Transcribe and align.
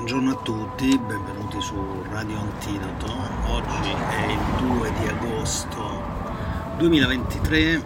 Buongiorno 0.00 0.30
a 0.30 0.36
tutti, 0.36 0.98
benvenuti 0.98 1.60
su 1.60 1.74
Radio 2.08 2.38
Antidoto. 2.38 3.06
Oggi 3.48 3.90
è 3.90 4.32
il 4.32 4.66
2 4.66 4.92
di 4.98 5.08
agosto 5.08 6.02
2023. 6.78 7.84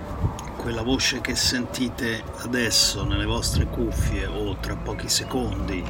Quella 0.55 0.83
voce 0.83 1.21
che 1.21 1.35
sentite 1.35 2.23
adesso 2.43 3.05
nelle 3.05 3.25
vostre 3.25 3.67
cuffie 3.67 4.27
o 4.27 4.57
tra 4.61 4.77
pochi 4.77 5.09
secondi 5.09 5.85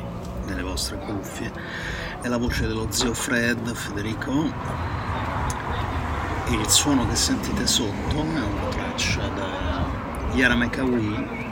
nelle 0.46 0.62
vostre 0.62 0.96
cuffie 0.96 1.52
è 2.22 2.28
la 2.28 2.38
voce 2.38 2.66
dello 2.66 2.86
zio 2.88 3.12
Fred 3.12 3.74
Federico 3.74 4.50
e 6.46 6.54
il 6.54 6.68
suono 6.70 7.06
che 7.06 7.16
sentite 7.16 7.66
sotto 7.66 8.16
è 8.16 8.20
una 8.22 8.68
traccia 8.70 9.28
da 9.28 9.84
Yara 10.32 10.54
Mekawi 10.54 11.42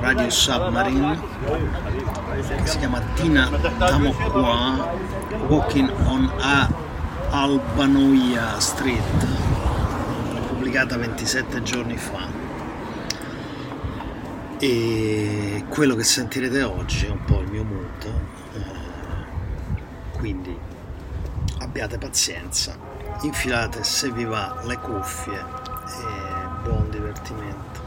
Radio 0.00 0.30
Submarine 0.30 1.20
si 2.64 2.78
chiama 2.78 2.98
Tina 3.14 3.50
Tamokwa 3.76 4.94
Walking 5.48 5.90
on 6.06 6.32
A 6.40 6.66
Albanoia 7.30 8.58
Street 8.58 9.26
pubblicata 10.48 10.96
27 10.96 11.62
giorni 11.62 11.96
fa. 11.98 12.26
E 14.58 15.64
quello 15.68 15.94
che 15.94 16.04
sentirete 16.04 16.62
oggi 16.62 17.04
è 17.04 17.10
un 17.10 17.22
po' 17.24 17.40
il 17.40 17.50
mio 17.50 17.64
mood 17.64 18.04
eh, 18.54 18.62
quindi 20.12 20.58
abbiate 21.58 21.98
pazienza 21.98 22.76
infilate 23.22 23.84
se 23.84 24.10
vi 24.10 24.24
va 24.24 24.58
le 24.64 24.78
cuffie 24.78 25.38
e 25.38 26.62
buon 26.62 26.88
divertimento 26.90 27.79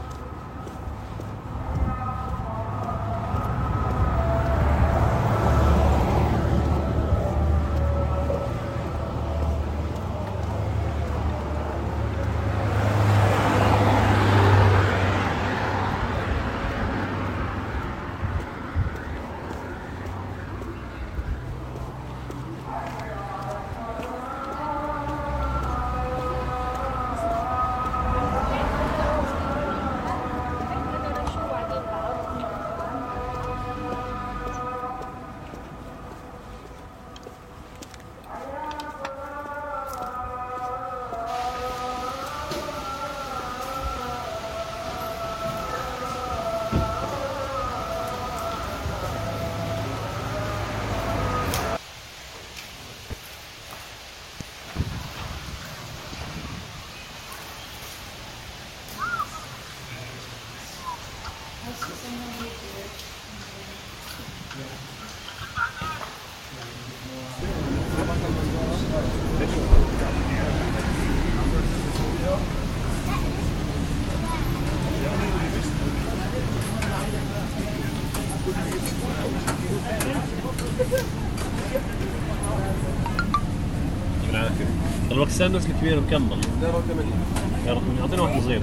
الوكسانوس 85.34 85.66
الكبير 85.66 86.00
مكمل 86.00 86.40
ده 86.62 87.72
رقم 87.72 87.98
أعطينا 88.00 88.22
واحد 88.22 88.42
صغير 88.42 88.62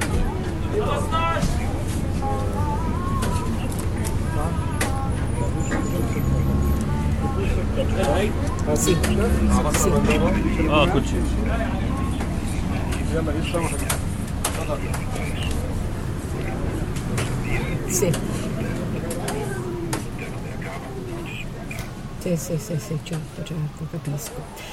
Sì, 8.76 8.96
sì. 8.96 9.18
آه 10.70 10.86
كل 10.94 11.02
شيء 11.06 11.24
Sì. 17.90 18.12
Sì, 22.22 22.36
sì, 22.38 22.58
sì, 22.58 22.78
sì, 22.80 22.98
certo, 23.04 23.44
certo, 23.44 23.88
capisco. 23.92 24.71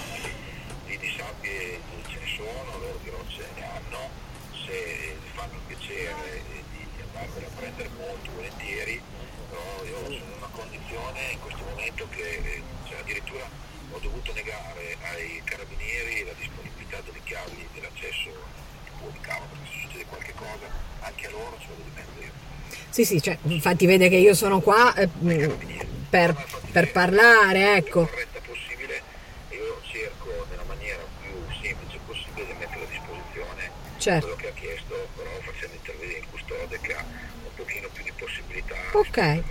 A 21.28 21.30
loro 21.30 21.56
ce 21.60 21.66
lo 21.68 21.74
devo 21.76 21.90
mettere 21.94 22.24
io. 22.26 22.32
Sì, 22.90 23.04
sì, 23.04 23.20
cioè, 23.22 23.36
infatti 23.42 23.86
vede 23.86 24.08
che 24.08 24.16
io 24.16 24.34
sono 24.34 24.60
qua 24.60 24.94
eh, 24.94 25.08
per, 26.08 26.34
per 26.72 26.90
parlare, 26.90 27.76
ecco. 27.76 28.06
corretta 28.06 28.40
possibile 28.46 29.02
io 29.50 29.80
cerco 29.90 30.46
nella 30.50 30.64
maniera 30.66 31.02
più 31.22 31.30
semplice 31.62 31.98
possibile 32.06 32.46
di 32.46 32.52
mettere 32.58 32.84
a 32.84 32.88
disposizione 32.88 33.70
Certo. 33.98 34.26
quello 34.26 34.40
che 34.40 34.48
ha 34.48 34.52
chiesto, 34.58 35.08
però 35.16 35.30
facendo 35.44 35.74
intervenire 35.76 36.18
il 36.18 36.26
custode 36.30 36.78
che 36.80 36.92
ha 36.94 37.04
un 37.04 37.50
pochino 37.56 37.88
più 37.92 38.02
di 38.04 38.12
possibilità. 38.16 38.74
Ok. 38.92 39.42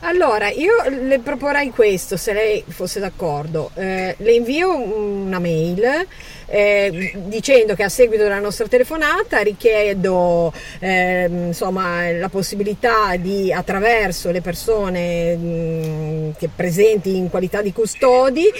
Allora, 0.00 0.48
io 0.50 0.74
le 0.88 1.18
proporrei 1.18 1.70
questo, 1.70 2.16
se 2.16 2.32
lei 2.32 2.64
fosse 2.68 3.00
d'accordo. 3.00 3.72
Eh, 3.74 4.14
le 4.16 4.32
invio 4.32 4.76
una 4.76 5.40
mail 5.40 6.06
eh, 6.50 7.12
dicendo 7.26 7.74
che 7.74 7.82
a 7.82 7.88
seguito 7.88 8.22
della 8.22 8.38
nostra 8.40 8.66
telefonata 8.66 9.40
richiedo 9.40 10.52
ehm, 10.78 11.48
insomma, 11.48 12.10
la 12.12 12.28
possibilità 12.28 13.16
di, 13.16 13.52
attraverso 13.52 14.30
le 14.30 14.40
persone 14.40 15.36
mh, 15.36 16.36
che 16.38 16.48
presenti 16.54 17.16
in 17.16 17.28
qualità 17.28 17.60
di 17.62 17.72
custodi, 17.72 18.50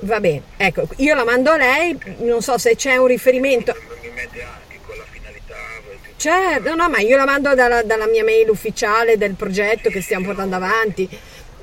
va 0.00 0.20
bene. 0.20 0.42
ecco, 0.56 0.86
io 0.96 1.14
la 1.14 1.24
mando 1.24 1.50
a 1.50 1.56
lei, 1.56 1.98
non 2.18 2.42
so 2.42 2.58
se 2.58 2.76
c'è 2.76 2.96
un 2.96 3.06
riferimento. 3.06 3.74
Mi 4.02 4.10
mette 4.10 4.42
anche 4.42 4.78
con 4.86 4.96
la 4.96 5.04
finalità, 5.10 5.54
eh, 5.54 5.98
di- 6.02 6.12
Certo, 6.16 6.74
no, 6.74 6.88
ma 6.88 6.98
io 6.98 7.16
la 7.16 7.24
mando 7.24 7.54
dalla, 7.54 7.82
dalla 7.82 8.06
mia 8.06 8.22
mail 8.22 8.48
ufficiale 8.50 9.16
del 9.16 9.34
progetto 9.34 9.88
che 9.90 10.00
stiamo 10.00 10.26
portando 10.26 10.56
avanti, 10.56 11.08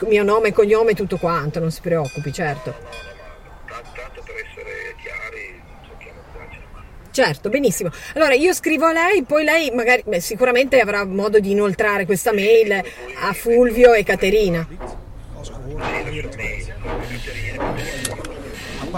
mio 0.08 0.24
nome 0.24 0.50
e 0.50 0.54
cognome 0.54 0.92
e 0.92 0.96
tutto 0.96 1.18
quanto, 1.18 1.60
non 1.60 1.72
si 1.72 1.82
preoccupi, 1.82 2.32
certo. 2.32 2.72
no, 2.72 2.78
no, 2.78 2.90
ma 3.70 3.82
tanto, 3.96 4.22
per 4.26 4.36
essere 4.36 4.96
chiari, 5.02 5.62
cerchiamo 5.88 6.20
di 6.26 6.38
darci 6.38 6.58
una 6.58 6.68
mano. 6.72 6.86
Certo, 7.12 7.50
benissimo. 7.50 7.90
Allora 8.16 8.34
io 8.34 8.54
scrivo 8.54 8.86
a 8.86 8.94
lei, 8.94 9.24
poi 9.24 9.44
lei 9.44 9.72
magari 9.72 10.04
beh, 10.06 10.20
sicuramente 10.20 10.80
avrà 10.80 11.06
modo 11.06 11.40
di 11.40 11.52
inoltrare 11.52 12.06
questa 12.06 12.34
mail 12.34 12.72
a 12.74 13.34
Fulvio 13.34 13.94
e 13.94 14.04
Caterina. 14.04 14.68
Gehoord 15.82 16.04
probeer 16.04 16.24
het 16.24 16.36
kwijt. 16.36 18.01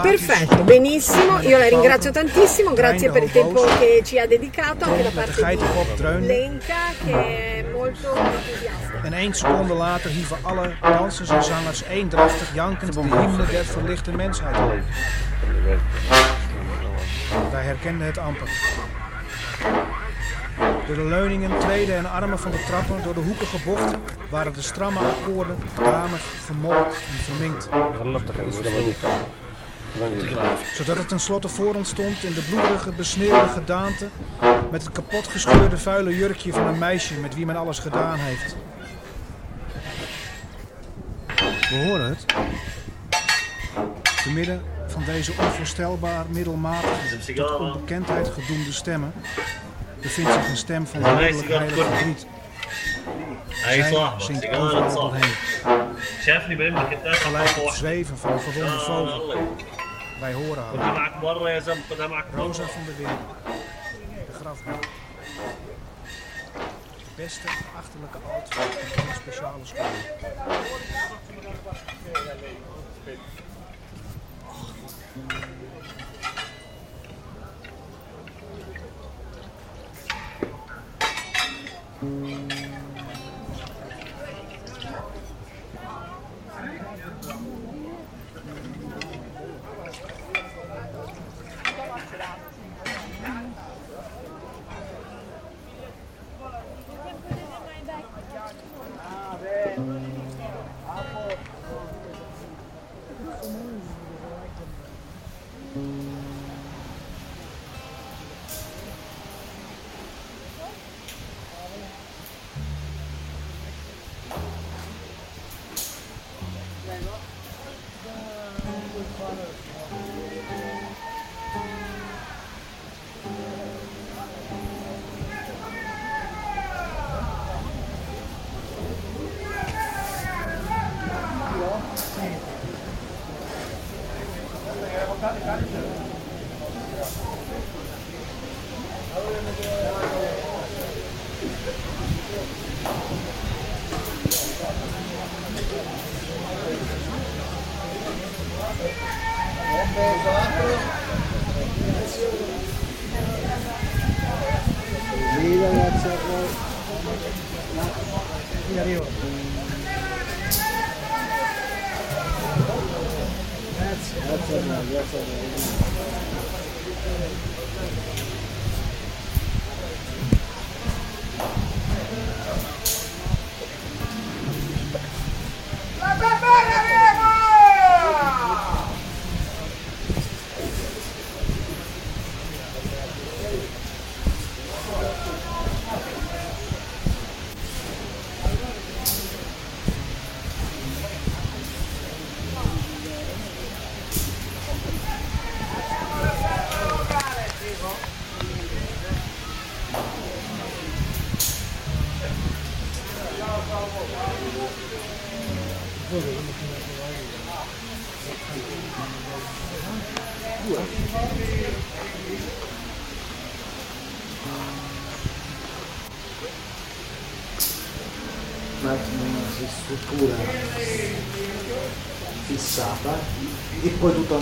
Perfetto, 0.02 0.62
benissimo. 0.62 1.40
Io 1.40 1.58
la 1.58 1.68
ringrazio 1.68 2.10
tantissimo, 2.10 2.72
grazie 2.72 3.10
per 3.10 3.22
il 3.22 3.30
tempo 3.30 3.62
che 3.78 4.02
ci 4.04 4.18
ha 4.18 4.26
dedicato, 4.26 4.84
anche 4.84 5.02
da 5.02 5.10
parte 5.10 5.32
geitenkop 5.32 5.86
di 5.86 5.94
dreunen. 5.94 6.26
Lenka 6.26 6.74
che 7.04 7.12
è 7.12 7.64
molto 7.72 8.14
entusiasta. 8.14 9.02
En 9.04 9.12
één 9.12 9.34
seconde 9.34 9.74
later 9.74 10.10
hieven 10.10 10.38
alle 10.42 10.76
dansers 10.80 11.30
en 11.30 11.42
zangers 11.42 11.82
eendrachtig 11.88 12.54
jankend 12.54 12.94
de 12.94 13.00
hymne 13.00 13.46
der 13.50 13.64
verlichte 13.64 14.12
mensheid 14.12 14.56
op. 14.56 14.72
Wij 17.50 17.62
herkenden 17.62 18.06
het 18.06 18.18
amper. 18.18 18.48
Door 20.86 20.96
de 20.96 21.04
leuningen, 21.04 21.58
treden 21.58 21.96
en 21.96 22.10
armen 22.10 22.38
van 22.38 22.50
de 22.50 22.62
trappen, 22.66 23.02
door 23.02 23.14
de 23.14 23.20
hoekige 23.20 23.56
bochten, 23.64 24.02
waren 24.30 24.52
de 24.52 24.62
stramme 24.62 24.98
akkoorden 24.98 25.56
damig 25.82 26.20
vermolkt 26.20 26.94
en 26.94 27.24
verminkt 27.24 27.68
zodat 30.74 30.96
het 30.96 31.08
tenslotte 31.08 31.48
voor 31.48 31.74
ons 31.74 31.88
stond 31.88 32.22
in 32.22 32.34
de 32.34 32.46
bloederige, 32.50 32.92
besneeuwde 32.92 33.48
gedaante 33.48 34.08
met 34.70 34.82
het 34.82 34.92
kapotgescheurde 34.92 35.78
vuile 35.78 36.16
jurkje 36.16 36.52
van 36.52 36.66
een 36.66 36.78
meisje 36.78 37.14
met 37.14 37.34
wie 37.34 37.46
men 37.46 37.56
alles 37.56 37.78
gedaan 37.78 38.18
heeft. 38.18 38.56
We 41.68 41.84
horen 41.86 42.08
het. 42.08 42.24
Te 44.22 44.30
midden 44.30 44.62
van 44.86 45.04
deze 45.04 45.32
onvoorstelbaar 45.40 46.24
middelmatig 46.28 47.24
tot 47.34 47.58
onbekendheid 47.58 48.28
gedoemde 48.28 48.72
stemmen 48.72 49.12
bevindt 50.00 50.32
zich 50.32 50.48
een 50.48 50.56
stem 50.56 50.86
van 50.86 51.02
de 51.02 51.08
heilig 51.08 51.44
verdriet. 51.72 52.26
Hij 53.48 53.92
zingt 54.18 54.48
overal 54.48 54.94
doorheen. 54.94 55.32
Gelijk 57.02 57.48
het 57.48 57.74
zweven 57.74 58.18
van 58.18 58.32
een 58.32 58.40
gewonde. 58.40 59.36
Wij 60.20 60.32
horen 60.32 60.62
haar. 60.62 61.12
Rosa 62.34 62.66
van 62.66 62.84
de 62.84 62.94
Wereld. 62.96 63.18
De 64.26 64.32
grafbouw. 64.32 64.80
De 66.96 67.22
beste 67.22 67.48
achterlijke 67.76 68.18
oud 68.32 68.54
van 68.54 69.06
de 69.06 69.12
speciale 69.14 69.64
school. 69.64 69.84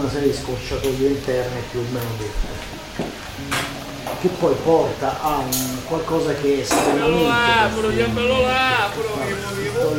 Una 0.03 0.11
serie 0.11 0.31
di 0.31 0.37
scorciatoie 0.37 1.09
interne 1.09 1.63
più 1.71 1.79
o 1.79 1.85
meno 1.93 2.11
dette 2.19 2.71
che 4.21 4.29
poi 4.29 4.55
porta 4.63 5.21
a 5.21 5.39
un 5.39 5.85
qualcosa 5.87 6.35
che 6.35 6.57
è 6.57 6.59
estremamente 6.59 7.75
tutto 9.73 9.95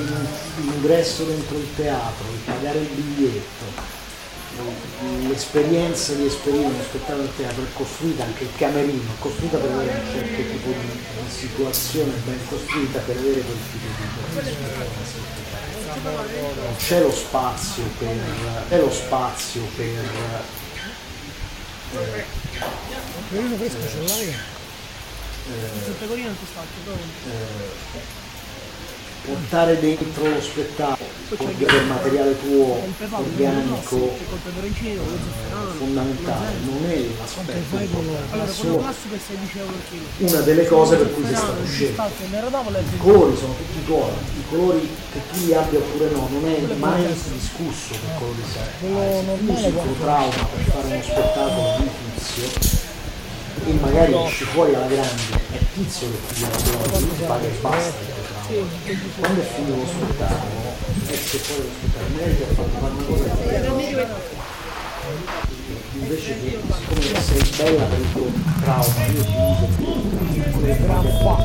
l'ingresso 0.55 1.23
dentro 1.23 1.57
il 1.57 1.67
teatro, 1.75 2.25
il 2.31 2.39
pagare 2.45 2.79
il 2.79 2.88
biglietto 2.88 3.91
l'esperienza 5.27 6.13
di 6.13 6.25
esperire 6.25 6.65
uno 6.65 6.83
spettacolo 6.83 7.24
al 7.24 7.36
teatro 7.36 7.63
è 7.63 7.74
costruita 7.74 8.24
anche 8.24 8.43
il 8.43 8.51
camerino, 8.55 9.01
è 9.01 9.19
costruita 9.19 9.57
per 9.57 9.72
avere 9.72 10.00
un 10.00 10.12
certo 10.12 10.36
tipo 10.36 10.69
di, 10.69 11.01
situazione 11.27 12.12
ben 12.25 12.39
costruita 12.48 13.00
per 13.00 13.17
avere 13.17 13.41
quel 13.41 13.57
tipo 13.72 13.88
di 13.88 14.03
non 14.03 15.33
c'è 16.77 17.01
lo 17.01 17.12
spazio 17.12 17.83
per 17.97 18.67
è 18.69 18.77
lo 18.77 18.91
spazio 18.91 19.62
per 19.75 19.85
eh, 19.85 20.62
eh, 21.97 22.25
portare 29.25 29.80
dentro 29.80 30.27
lo 30.27 30.42
spettacolo 30.42 31.12
del 31.30 31.86
materiale 31.88 32.38
tuo 32.39 32.77
organico 33.18 34.15
fondamentale 35.77 36.51
non 36.65 36.86
è 36.89 37.06
l'aspetto 37.18 37.77
importante, 37.77 38.62
una 40.18 40.39
delle 40.42 40.68
cose 40.68 40.98
per 40.98 41.13
cui 41.13 41.24
sei 41.25 41.36
stato 41.36 41.63
scelto 41.65 42.03
i 42.03 42.98
colori 42.98 43.36
sono 43.38 43.53
tutti 43.56 43.86
tuoi 43.86 44.12
i 44.12 44.44
colori 44.50 44.89
che 45.13 45.20
tu 45.32 45.46
li 45.46 45.53
abbia 45.53 45.80
oppure 45.80 46.10
no 46.10 46.27
non 46.30 46.46
è 46.46 46.74
mai 46.75 47.08
discusso 47.08 47.94
che 47.94 48.00
colori 48.20 48.44
sei 48.51 48.68
usi 49.48 49.65
il 49.68 49.74
tuo 49.74 49.94
trauma 50.01 50.30
per 50.30 50.63
fare 50.65 50.88
uno 50.88 51.01
spettacolo 51.01 51.75
di 51.77 51.89
tizio 52.13 52.82
e 53.65 53.74
magari 53.80 54.13
esci 54.25 54.44
fuori 54.44 54.75
alla 54.75 54.88
grande 54.88 55.22
è 55.51 55.58
tizio 55.74 56.08
che 56.10 56.34
ti 56.34 56.42
lavora 56.42 56.98
tu 56.98 57.25
paga 57.25 57.48
e 57.48 57.58
basta. 57.62 58.01
il 58.01 58.12
quando 58.53 59.41
è 59.41 59.45
finito 59.45 59.75
lo 59.75 59.86
spettacolo 59.88 60.62
esce 61.07 61.38
fuori 61.39 61.63
lo 61.63 61.69
spettacolo 61.74 62.12
magari 62.13 62.36
ti 62.36 62.43
ha 62.43 62.45
fatto 62.53 62.77
una 62.77 62.89
cosa 63.03 63.24
che 63.36 63.57
invece 65.93 66.39
che 66.39 66.60
siccome 66.72 67.01
sei 67.22 67.41
bella 67.57 67.83
per 67.86 68.00
il 68.00 68.12
tuo 68.12 68.27
trauma 68.62 69.05
io 69.07 69.24
ti 69.24 69.33
uso 69.36 69.67
quel 70.60 70.77
trauma 70.83 71.41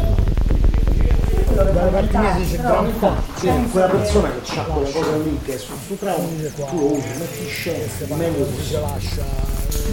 sì, 3.37 3.49
quella 3.71 3.87
persona 3.89 4.31
che 4.43 4.59
ha 4.59 4.63
quella 4.65 4.91
cosa 4.91 5.17
lì 5.17 5.41
che 5.45 5.55
è 5.55 5.59
sul 5.59 5.77
suo 5.87 5.97
trauma 5.97 6.29
tu 6.29 6.79
lo 6.79 6.93
usi 6.93 7.09
metti 7.19 7.43
il 7.43 8.15
meglio 8.17 8.45
possibile 8.45 8.87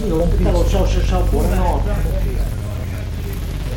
io 0.06 0.16
lo 0.16 0.26
spettacolo 0.26 0.68
ciao 0.68 0.86
ciao 0.86 1.04
ciao 1.04 1.22
buonanotte 1.22 1.94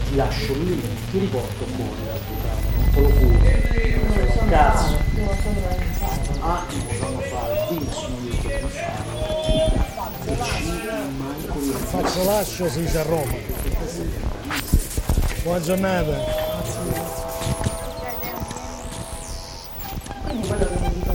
ti 0.10 0.16
lascio 0.16 0.54
lì 0.56 0.82
ti 1.12 1.20
riporto 1.20 2.09
piccolo 3.08 3.14
culo. 3.14 4.50
Cazzo. 4.50 4.98
Ah, 6.42 6.66
non 6.70 6.86
possiamo 6.86 7.20
fare, 7.20 7.66
qui 7.68 7.78
nessuno 7.80 8.18
gli 8.22 8.36
può 8.60 8.68
fare. 8.68 9.18
Il 11.60 11.74
fazzolascio 11.90 12.70
si 12.70 12.82
dice 12.82 13.00
a 13.00 13.04
Roma. 13.04 13.34
Buona 15.44 15.62
giornata. 15.62 16.48
Quindi 20.24 20.48
quello 20.48 20.66
che 20.66 20.80
mi 20.80 20.90
dico 20.94 21.12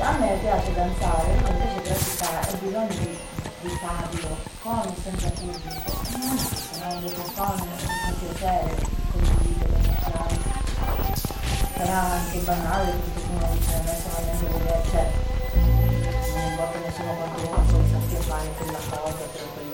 a 0.00 0.16
me 0.18 0.38
piace 0.40 0.72
danzare, 0.74 1.32
invece 1.32 1.80
praticare 1.82 2.50
ho 2.50 2.56
bisogno 2.60 2.88
di 2.88 3.18
disabile, 3.78 4.34
con 4.60 4.94
senza 5.02 5.30
pubblico, 5.30 5.92
sono 6.02 7.00
delle 7.00 7.14
persone 7.14 7.66
con 7.68 7.86
fa 7.86 8.12
piacere 8.18 8.74
condividere, 9.12 9.78
mostrare. 9.86 10.36
Sarà 11.76 12.00
anche 12.00 12.38
banale 12.38 12.90
perché 12.90 13.28
uno 13.30 13.48
dice 13.52 13.74
adesso 13.74 14.08
non 14.08 14.24
neanche 14.24 14.46
vedere, 14.58 14.82
cioè 14.90 15.10
non 16.34 16.50
importa 16.50 16.78
nessuno 16.78 17.14
quanto 17.14 17.46
uno 17.46 17.62
poi 17.70 17.88
sappia 17.88 18.20
fare 18.20 18.52
quella 18.58 18.78
cosa, 18.90 19.24
però 19.32 19.67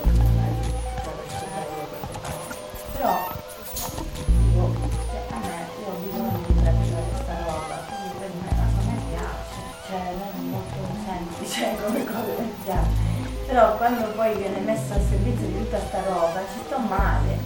però 13.55 13.77
quando 13.77 14.09
poi 14.17 14.35
viene 14.35 14.59
messa 14.59 14.95
al 14.95 15.01
servizio 15.09 15.47
di 15.47 15.59
tutta 15.59 15.79
sta 15.87 16.03
roba 16.09 16.41
ci 16.53 16.59
sto 16.67 16.77
male. 16.77 17.39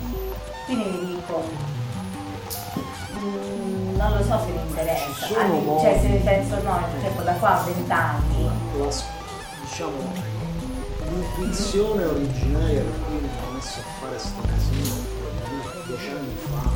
Quindi 0.64 0.88
mi 0.88 1.06
dico, 1.16 1.44
mm, 3.18 3.94
non 3.94 4.16
lo 4.16 4.22
so 4.22 4.40
se 4.42 4.52
mi 4.52 4.60
interessa, 4.66 5.04
Anzi, 5.04 5.68
ah, 5.68 5.80
cioè 5.80 5.98
se 6.00 6.08
penso 6.24 6.62
no, 6.62 6.80
cioè 7.02 7.24
da 7.24 7.32
qua 7.32 7.60
a 7.60 7.62
vent'anni. 7.62 8.50
Diciamo 9.60 10.36
l'intuizione 11.10 12.04
originaria 12.04 12.80
per 12.80 13.00
cui 13.04 13.18
mi 13.20 13.28
sono 13.38 13.52
messo 13.52 13.80
a 13.80 14.00
fare 14.00 14.18
sto 14.18 14.40
casino 14.46 14.94
dieci 15.86 16.08
anni 16.08 16.36
fa 16.36 16.70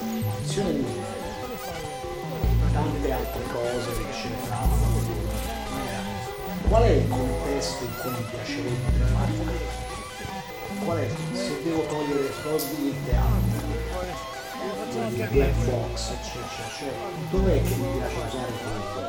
l'intuizione 0.00 0.72
di 0.72 0.84
tante 2.72 3.12
altre 3.12 3.42
cose 3.52 3.92
che 3.98 4.12
ce 4.12 4.28
ne 4.28 4.36
fanno 4.48 4.91
qual 6.72 6.84
è 6.84 6.88
il 6.88 7.06
contesto 7.06 7.84
in 7.84 7.90
cui 8.00 8.10
mi 8.12 8.24
piacerebbe 8.30 9.04
fare 9.12 9.32
questo? 9.44 10.84
Qual 10.86 10.96
è, 10.96 11.06
se 11.34 11.62
devo 11.64 11.84
togliere 11.84 12.30
Crosby 12.40 12.86
il 12.86 12.96
teatro, 13.04 13.60
Black 15.32 15.54
box, 15.66 16.12
eccetera, 16.12 16.68
cioè, 16.78 16.92
dov'è 17.28 17.62
che 17.62 17.74
mi 17.74 17.98
piace 17.98 18.16
usare 18.16 18.52
tanto? 18.64 19.00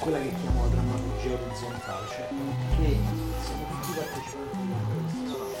Quella 0.00 0.18
che 0.18 0.34
chiamo 0.34 0.62
la 0.62 0.68
drammaturgia 0.68 1.34
orizzontale, 1.34 2.06
cioè 2.08 2.26
che 2.76 2.98
siamo 3.44 3.64
tutti 3.70 3.92
partecipanti 3.94 4.72
a 4.72 4.82
questo 4.90 5.51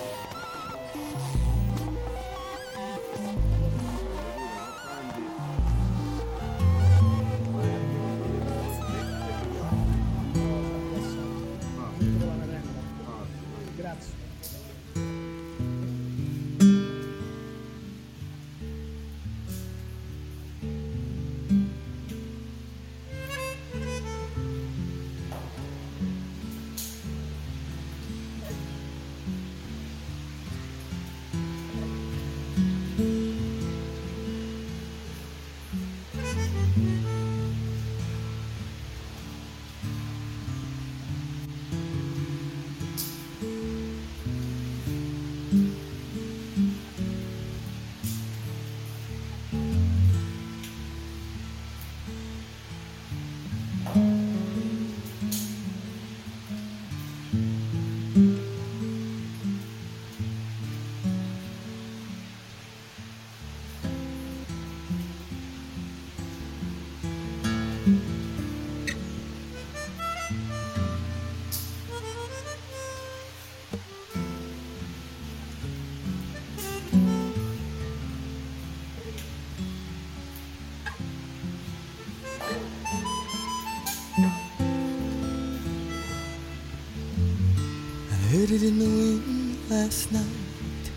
In 88.52 88.78
the 88.78 88.84
wind 88.84 89.56
last 89.70 90.12
night, 90.12 90.90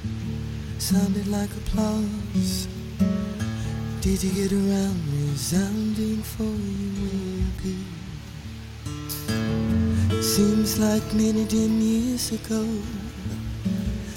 sounded 0.78 1.26
like 1.28 1.50
applause. 1.56 2.68
Did 4.02 4.22
you 4.22 4.32
get 4.34 4.52
around 4.52 5.00
resounding 5.14 6.22
for 6.22 6.44
you 6.44 6.92
Maybe? 7.64 7.78
Seems 10.22 10.78
like 10.80 11.14
many 11.14 11.46
dim 11.46 11.80
years 11.80 12.34
ago 12.34 12.68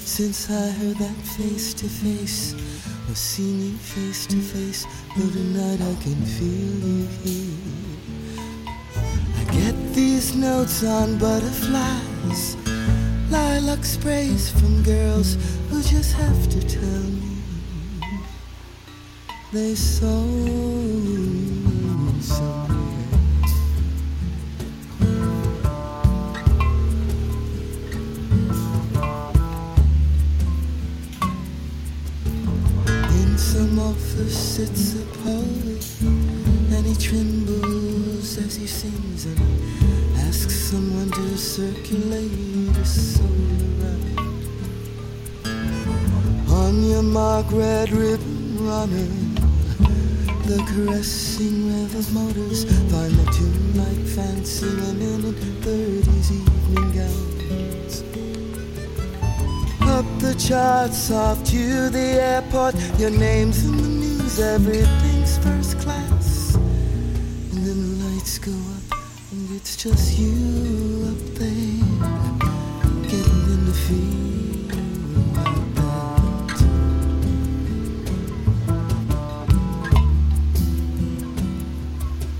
since 0.00 0.50
I 0.50 0.70
heard 0.70 0.96
that 0.96 1.16
face 1.38 1.72
to 1.74 1.88
face 1.88 2.54
or 3.08 3.14
seen 3.14 3.70
you 3.70 3.76
face 3.78 4.26
to 4.26 4.40
face. 4.40 4.84
Though 5.16 5.30
tonight 5.30 5.80
I 5.80 5.94
can 6.02 6.20
feel 6.26 6.88
you 6.90 7.06
here. 7.22 7.56
I 9.36 9.44
get 9.54 9.94
these 9.94 10.34
notes 10.34 10.82
on 10.82 11.18
butterflies 11.18 12.57
Luck 13.68 13.84
sprays 13.84 14.50
from 14.50 14.82
girls 14.82 15.36
who 15.68 15.82
just 15.82 16.14
have 16.14 16.48
to 16.48 16.58
tell 16.66 17.02
me 17.02 17.36
they 19.52 19.74
saw 19.74 20.22
me 20.22 22.18
somewhere. 22.22 22.78
In 33.20 33.36
some 33.36 33.78
office 33.80 34.38
sits 34.56 34.94
a 34.94 35.04
poet, 35.24 35.84
and 36.00 36.86
he 36.86 36.94
trembles 36.94 38.38
as 38.38 38.56
he 38.56 38.66
sings 38.66 39.26
and 39.26 39.87
ask 40.48 40.70
someone 40.70 41.10
to 41.10 41.36
circulate 41.36 42.32
a 42.78 42.84
soul 42.86 43.26
around. 43.82 44.46
On 46.48 46.82
your 46.82 47.02
mark, 47.02 47.44
red 47.52 47.90
ribbon 47.90 48.56
running 48.66 49.34
the 50.48 50.56
caressing 50.70 51.68
rev 51.68 51.94
of 51.94 52.14
motors. 52.14 52.64
Find 52.64 53.12
the 53.20 53.30
tune 53.36 53.76
like 53.76 54.06
fancy 54.16 54.68
women 54.68 55.26
in 55.26 55.34
thirties 55.60 56.32
evening 56.32 56.92
gowns. 56.96 58.02
Up 59.82 60.06
the 60.20 60.34
charts, 60.38 61.10
off 61.10 61.44
to 61.44 61.90
the 61.90 62.08
airport. 62.32 62.74
Your 62.98 63.10
name's 63.10 63.66
in 63.66 63.76
the 63.76 63.88
news, 63.88 64.40
everything's 64.40 65.36
first 65.44 65.78
class. 65.80 66.54
And 66.54 67.66
then 67.66 67.98
the 67.98 68.04
lights 68.06 68.38
go 68.38 68.52
out. 68.52 68.77
It's 69.70 69.76
just 69.76 70.18
you 70.18 71.08
up 71.10 71.22
there 71.34 71.52
getting 73.02 73.42
in 73.52 73.66
the. 73.66 73.74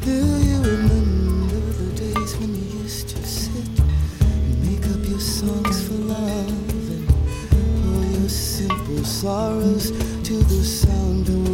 Do 0.00 0.16
you 0.48 0.58
remember 0.62 1.60
the 1.80 1.88
days 2.00 2.32
when 2.38 2.54
you 2.54 2.66
used 2.80 3.10
to 3.10 3.22
sit 3.26 3.78
and 4.20 4.64
make 4.64 4.86
up 4.86 5.06
your 5.06 5.20
songs 5.20 5.86
for 5.86 5.98
love 6.08 6.48
and 6.48 7.06
pour 7.10 8.04
your 8.20 8.30
simple 8.30 9.04
sorrows 9.04 9.90
to 9.90 10.32
the 10.32 10.64
sound 10.64 11.28
of? 11.28 11.48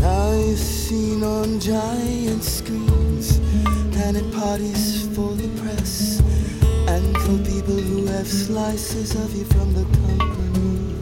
Now 0.00 0.32
you're 0.32 0.56
seen 0.56 1.22
on 1.22 1.60
giant 1.60 2.13
parties 4.54 5.08
for 5.16 5.34
the 5.34 5.48
press 5.60 6.20
and 6.86 7.16
for 7.22 7.36
people 7.52 7.74
who 7.74 8.06
have 8.06 8.28
slices 8.28 9.16
of 9.16 9.34
you 9.34 9.44
from 9.46 9.74
the 9.74 9.82
company. 9.98 10.94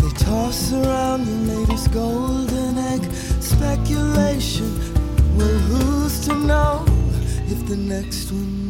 They 0.00 0.12
toss 0.24 0.72
around 0.72 1.28
your 1.28 1.42
latest 1.54 1.92
golden 1.92 2.76
egg 2.78 3.04
speculation. 3.40 4.68
Well, 5.36 5.58
who's 5.68 6.26
to 6.26 6.34
know 6.34 6.84
if 7.46 7.68
the 7.68 7.76
next 7.76 8.32
one 8.32 8.63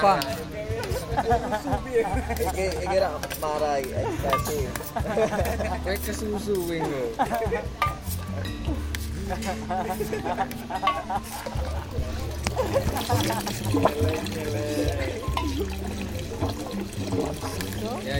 pa. 0.00 0.16
Ige 2.56 2.98
na 3.00 3.10
maray. 3.40 3.84
Ay, 3.92 4.06
kasi. 4.24 4.56
Ay, 5.84 5.96
kasusuwing 6.00 6.84
mo. 6.88 7.02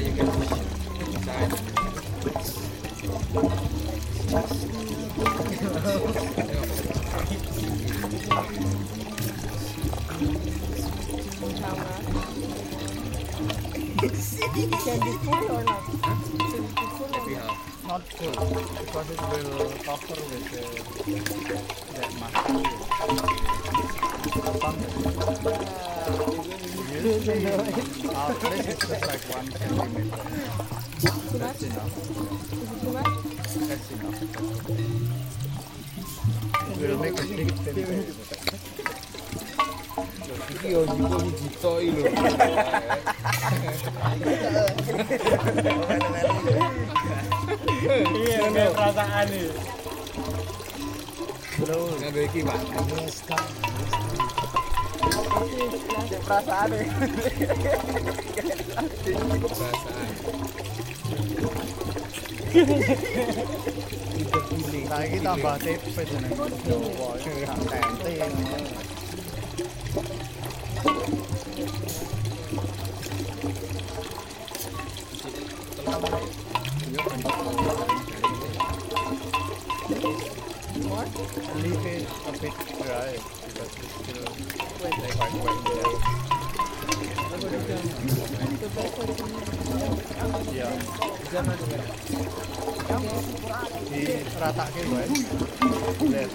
You 0.01 0.13
can 0.17 0.29
push 0.33 0.53
inside. 1.03 1.53
Can 14.61 15.00
be 15.00 15.12
full 15.25 15.45
or 15.50 15.64
not? 15.64 15.83
Can 15.85 16.21
be 16.21 16.85
full 16.97 17.09
or 17.09 17.21
not? 17.31 17.57
Not 17.88 18.02
full 18.12 18.31
because 18.31 19.09
it 19.11 19.21
will 19.21 19.73
cover 19.85 20.21
with 20.29 20.47
the, 20.52 20.62
that 21.96 22.11
much. 22.20 22.35
Our 28.14 28.33
place 28.35 28.66
is 28.68 28.77
just 28.79 29.05
like 29.07 29.25
one 29.35 29.49
centimeter. 29.51 30.20
That's 31.38 31.62
enough. 31.62 31.94
Is 31.96 32.61
it 32.61 32.79
too 32.81 32.92
much? 32.92 33.12
That's 33.66 33.88
enough. 33.90 34.18
It 36.70 36.88
will 36.88 36.99
make 36.99 37.18
a 37.18 37.23
big 37.25 37.49
difference. 37.64 38.18
이게 40.51 40.70
이거는 40.70 41.37
뒷사이로 41.37 41.96
Ricky 52.31 52.47
ba? 52.47 52.55
Ayos 52.55 53.27
ka. 53.27 53.35
Perasaan 56.31 56.71
eh. 56.79 56.87
Perasaan. 59.51 60.11
Lagi 64.90 65.09
kita 65.11 65.33
batik 65.43 65.83
pa 65.90 66.03
dyan. 66.07 66.23
Tente. 67.66 68.14
Diratakke 94.31 94.87
wae. 94.87 96.29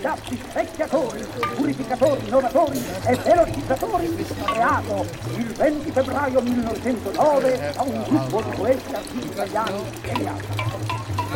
Tappi, 0.00 0.40
specchiatori, 0.48 1.24
purificatori, 1.54 2.26
innovatori 2.26 2.84
e 3.04 3.14
velocizzatori, 3.16 4.26
creato 4.44 5.06
il 5.36 5.46
20 5.46 5.90
febbraio 5.90 6.40
1909 6.40 7.72
da 7.74 7.82
un 7.82 8.02
gruppo 8.02 8.42
di 8.42 8.56
poeti 8.56 8.94
italiani 9.22 9.82
e 10.02 10.12
di 10.12 10.26
altri. 10.26 10.64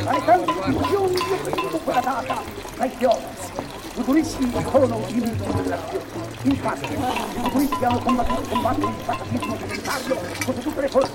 Tra 0.03 0.13
le 0.13 0.25
tante 0.25 0.53
diffusioni 0.67 1.15
di 1.15 1.51
appunto 1.51 1.79
quella 1.79 2.01
data, 2.01 2.43
preziosa. 2.77 3.45
I 3.55 4.03
futuristi 4.03 4.53
sono 4.71 5.05
i 5.07 5.15
migliori 5.15 5.63
dell'azione. 5.63 6.05
Infatti, 6.43 6.93
i 6.93 7.41
futuristi 7.43 7.85
hanno 7.85 7.99
combattuto, 7.99 8.55
il 8.55 8.95
pacifismo 9.05 9.57
sotto 9.91 10.61
tutte 10.61 10.81
le 10.81 10.89
forme, 10.89 11.09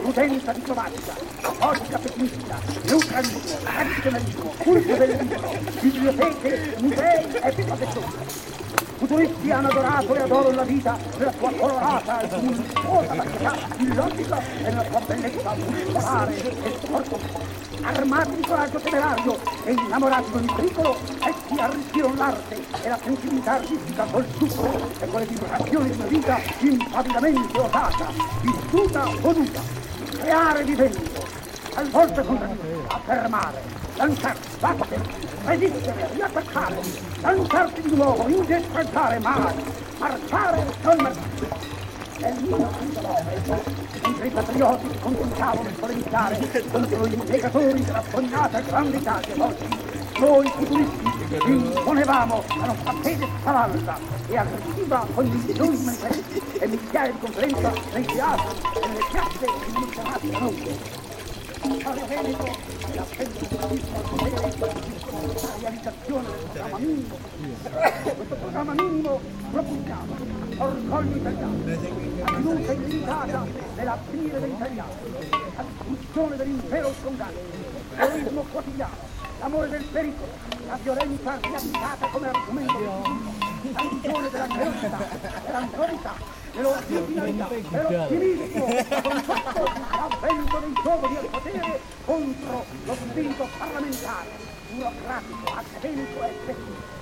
prudenza 0.00 0.52
diplomatica, 0.52 1.14
logica 1.58 1.98
pessimistica, 1.98 2.58
neutralismo, 2.84 3.56
tradizionalismo, 3.64 4.54
culto 4.58 4.94
del 4.94 5.16
libro, 5.16 5.58
biblioteche, 5.80 6.76
musei 6.78 7.24
e 7.32 7.52
professori. 7.64 8.61
Futuristi 9.02 9.50
hanno 9.50 9.66
adorato 9.66 10.14
e 10.14 10.20
adorano 10.20 10.54
la 10.54 10.62
vita 10.62 10.96
nella 11.18 11.32
sua 11.36 11.50
colorata 11.50 12.20
e 12.20 12.28
tumultuosa 12.28 13.14
varietà 13.14 13.56
illogica 13.78 14.38
e 14.38 14.62
nella 14.62 14.84
sua 14.84 15.00
bellezza 15.00 15.54
muscolare 15.56 16.36
e 16.36 16.78
sportiva. 16.80 17.18
Armati 17.82 18.36
di 18.36 18.42
coraggio 18.46 18.78
temerario 18.78 19.38
e 19.64 19.72
innamorati 19.72 20.30
di 20.30 20.36
ogni 20.36 20.52
pericolo, 20.54 20.96
essi 21.18 21.60
arricchirono 21.60 22.14
l'arte 22.14 22.62
e 22.80 22.88
la 22.88 22.98
sensibilità 23.02 23.52
artistica 23.54 24.04
col 24.04 24.24
succo 24.38 24.90
e 25.00 25.06
con 25.08 25.18
le 25.18 25.26
vibrazioni 25.26 25.90
di 25.90 25.96
una 25.96 26.06
vita 26.06 26.40
impavidamente 26.60 27.58
osata, 27.58 28.06
vissuta 28.40 29.04
goduta. 29.20 29.60
Creare 30.12 30.62
vivendo, 30.62 31.00
talvolta 31.74 32.22
contraddire, 32.22 32.78
affermare, 32.86 33.62
lanciarsi, 33.96 34.48
battere, 34.58 35.02
resistere, 35.44 36.08
riattaccare, 36.14 36.80
lanciarsi 37.20 37.82
di 37.82 37.94
nuovo, 37.94 38.28
indestreggiare 38.28 39.18
mai, 39.18 39.54
marciare, 39.98 40.64
non 40.82 40.96
marciare. 41.00 41.70
Nel 42.18 42.34
1909, 42.40 43.62
mentre 44.02 44.26
i 44.26 44.30
patrioti 44.30 44.98
cominciavano 45.00 45.68
a 45.68 45.72
polemizzare 45.80 46.38
contro 46.70 47.06
gli 47.06 47.16
negatori 47.26 47.84
della 47.84 48.04
sognata 48.10 48.60
grande 48.60 48.96
Italia 48.96 49.34
d'oggi, 49.34 49.68
noi 50.18 50.48
futuristi 50.50 51.10
imponevamo 51.46 52.44
a 52.46 52.66
non 52.66 52.76
far 52.76 52.94
fede 53.02 53.26
spavalda 53.40 53.98
e 54.28 54.36
aggressiva 54.36 55.06
con 55.14 55.26
milioni 55.26 55.76
di 55.76 55.84
manifesti 55.84 56.42
e 56.58 56.66
migliaia 56.68 57.10
di 57.10 57.18
conferenze 57.18 57.72
nei 57.92 58.04
teatri 58.04 58.56
e 58.74 58.86
nelle 58.86 59.00
piazze 59.10 59.46
illuminate 59.66 60.30
da 60.30 61.01
realizzazione 65.62 66.26
del 66.26 66.36
programma 66.50 66.78
minimo. 66.78 67.16
Questo 68.16 68.34
programma 68.34 68.72
minimo 68.72 69.20
propugniamo 69.50 70.16
orgoglio 70.58 71.16
italiano, 71.16 71.58
la 71.64 72.26
fiducia 72.26 72.72
illimitata 72.72 73.46
nell'avvenire 73.76 74.40
dell'italiano, 74.40 74.92
la 75.56 75.64
distruzione 75.86 76.36
dell'impero 76.36 76.92
scongato, 77.00 77.40
l'eroismo 77.96 78.44
quotidiano, 78.50 78.96
l'amore 79.40 79.68
del 79.68 79.84
pericolo, 79.84 80.32
la 80.66 80.78
violenza 80.82 81.38
riabilitata 81.40 82.06
come 82.08 82.28
argomento 82.28 83.02
di 83.62 83.72
traduzione 83.72 84.30
della 84.30 84.46
e 86.54 86.60
l'ultima 86.60 87.00
finalità 87.06 87.48
è 87.48 87.60
l'ottimismo 87.80 88.64
contratto 89.02 89.62
l'avvento 89.62 90.58
dei 90.58 90.72
giovani 90.82 91.16
al 91.16 91.26
potere 91.26 91.80
contro 92.04 92.64
lo 92.84 92.94
spirito 92.94 93.48
parlamentare, 93.58 94.28
burocratico, 94.70 95.52
accademico 95.54 96.22
e 96.22 96.32
tecnico 96.46 97.00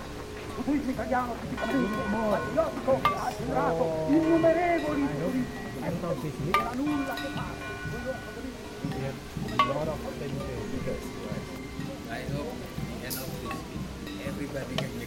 su 0.54 0.64
cui 0.64 0.84
l'italiano 0.84 1.34
tipicamente 1.40 1.98
patriottico 2.10 3.00
ha 3.16 3.32
generato 3.36 4.06
innumerevoli 4.08 5.08
giuristi 5.18 5.68
e 5.80 6.50
la 6.52 6.72
nulla 6.74 7.14
che 7.14 7.28
pare. 7.34 7.68
Everybody 14.22 14.74
can 14.76 14.99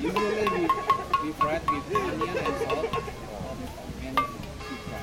Usually 0.00 0.48
we, 0.48 0.68
we 1.22 1.32
fry 1.32 1.54
it 1.56 1.70
with 1.70 1.96
onion 1.96 2.36
and 2.36 2.56
salt 2.58 2.86
and 4.04 4.16
deep 4.16 4.80
fry. 4.88 5.00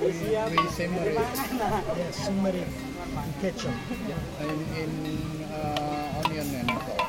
We, 0.00 0.06
we 0.06 0.68
simmer 0.70 1.02
it 1.04 1.14
Yes, 1.14 2.16
simmer 2.16 2.48
it 2.48 2.54
in 2.56 3.32
ketchup. 3.40 3.74
in, 4.40 4.48
in 4.82 5.44
uh, 5.52 6.22
onion 6.24 6.46
and 6.54 6.70
salt. 6.70 6.99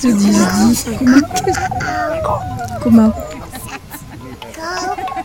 Te 0.00 0.06
Dis 0.08 0.84
Comment 2.82 3.12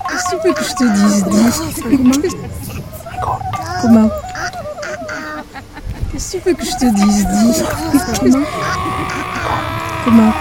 Qu'est-ce 0.09 0.35
que 0.35 0.41
tu 0.41 0.47
veux 0.47 0.53
que 0.53 0.63
je 0.63 0.73
te 0.75 0.83
dise 0.83 1.23
Dis? 1.25 1.61
Comment 3.81 4.09
Qu'est-ce 6.11 6.37
que 6.37 6.37
tu 6.37 6.49
veux 6.49 6.55
que 6.55 6.65
je 6.65 6.75
te 6.75 6.85
dise 6.93 7.27
Dis? 7.27 7.63
Comment 10.03 10.33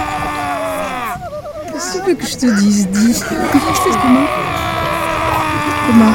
Qu'est-ce 1.73 1.93
que 1.93 1.99
tu 1.99 2.09
veux 2.09 2.15
que 2.17 2.27
je 2.27 2.37
te 2.37 2.47
dise 2.47 2.89
Dis? 2.89 3.23
Comment 4.03 4.27
Comment 5.87 6.13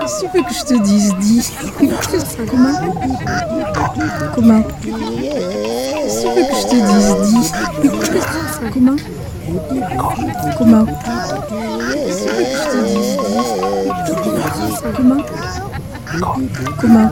Qu'est-ce 0.00 0.20
que 0.20 0.26
tu 0.26 0.36
veux 0.36 0.42
que 0.44 0.54
je 0.54 0.64
te 0.64 0.74
dise 0.82 1.14
Dis? 1.20 1.52
Comment 2.50 2.72
Comment 4.34 4.62
Dis 10.42 10.56
Comment 10.56 10.86
Comment 14.96 15.16
Comment 16.78 17.10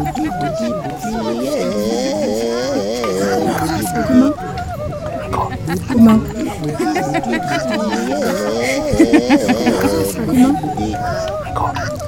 Comment 5.89 6.21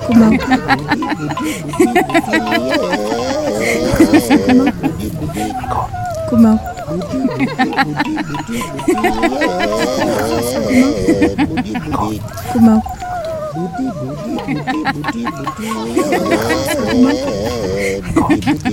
Comment 0.08 0.50
Comment 6.30 6.58
Kumaw. 6.90 7.30
Kumaw. 12.50 12.80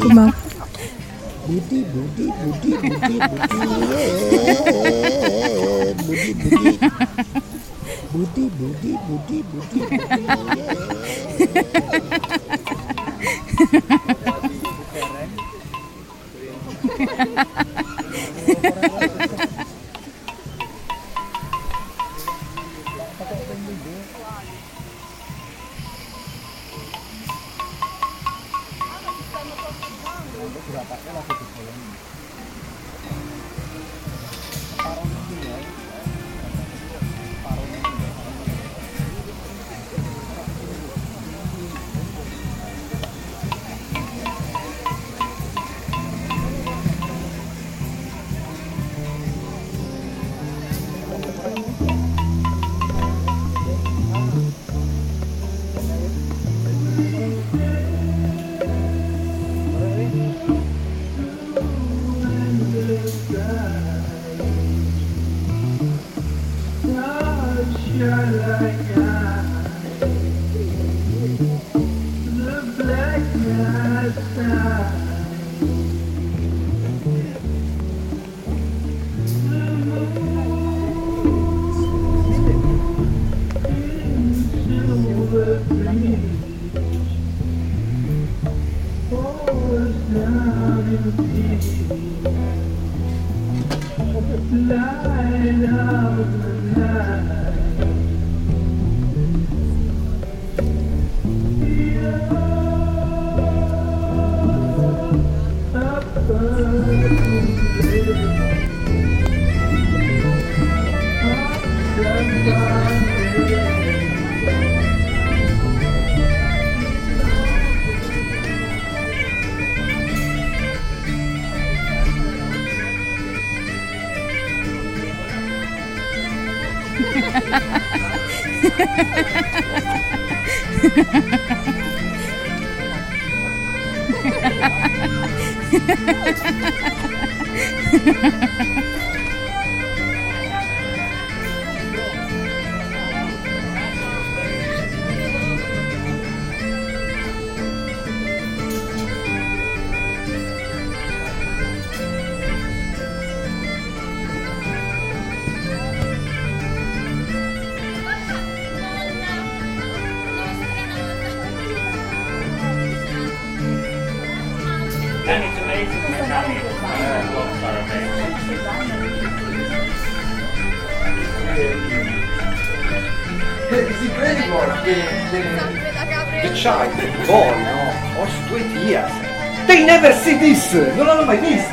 Kumaw. 0.02 0.30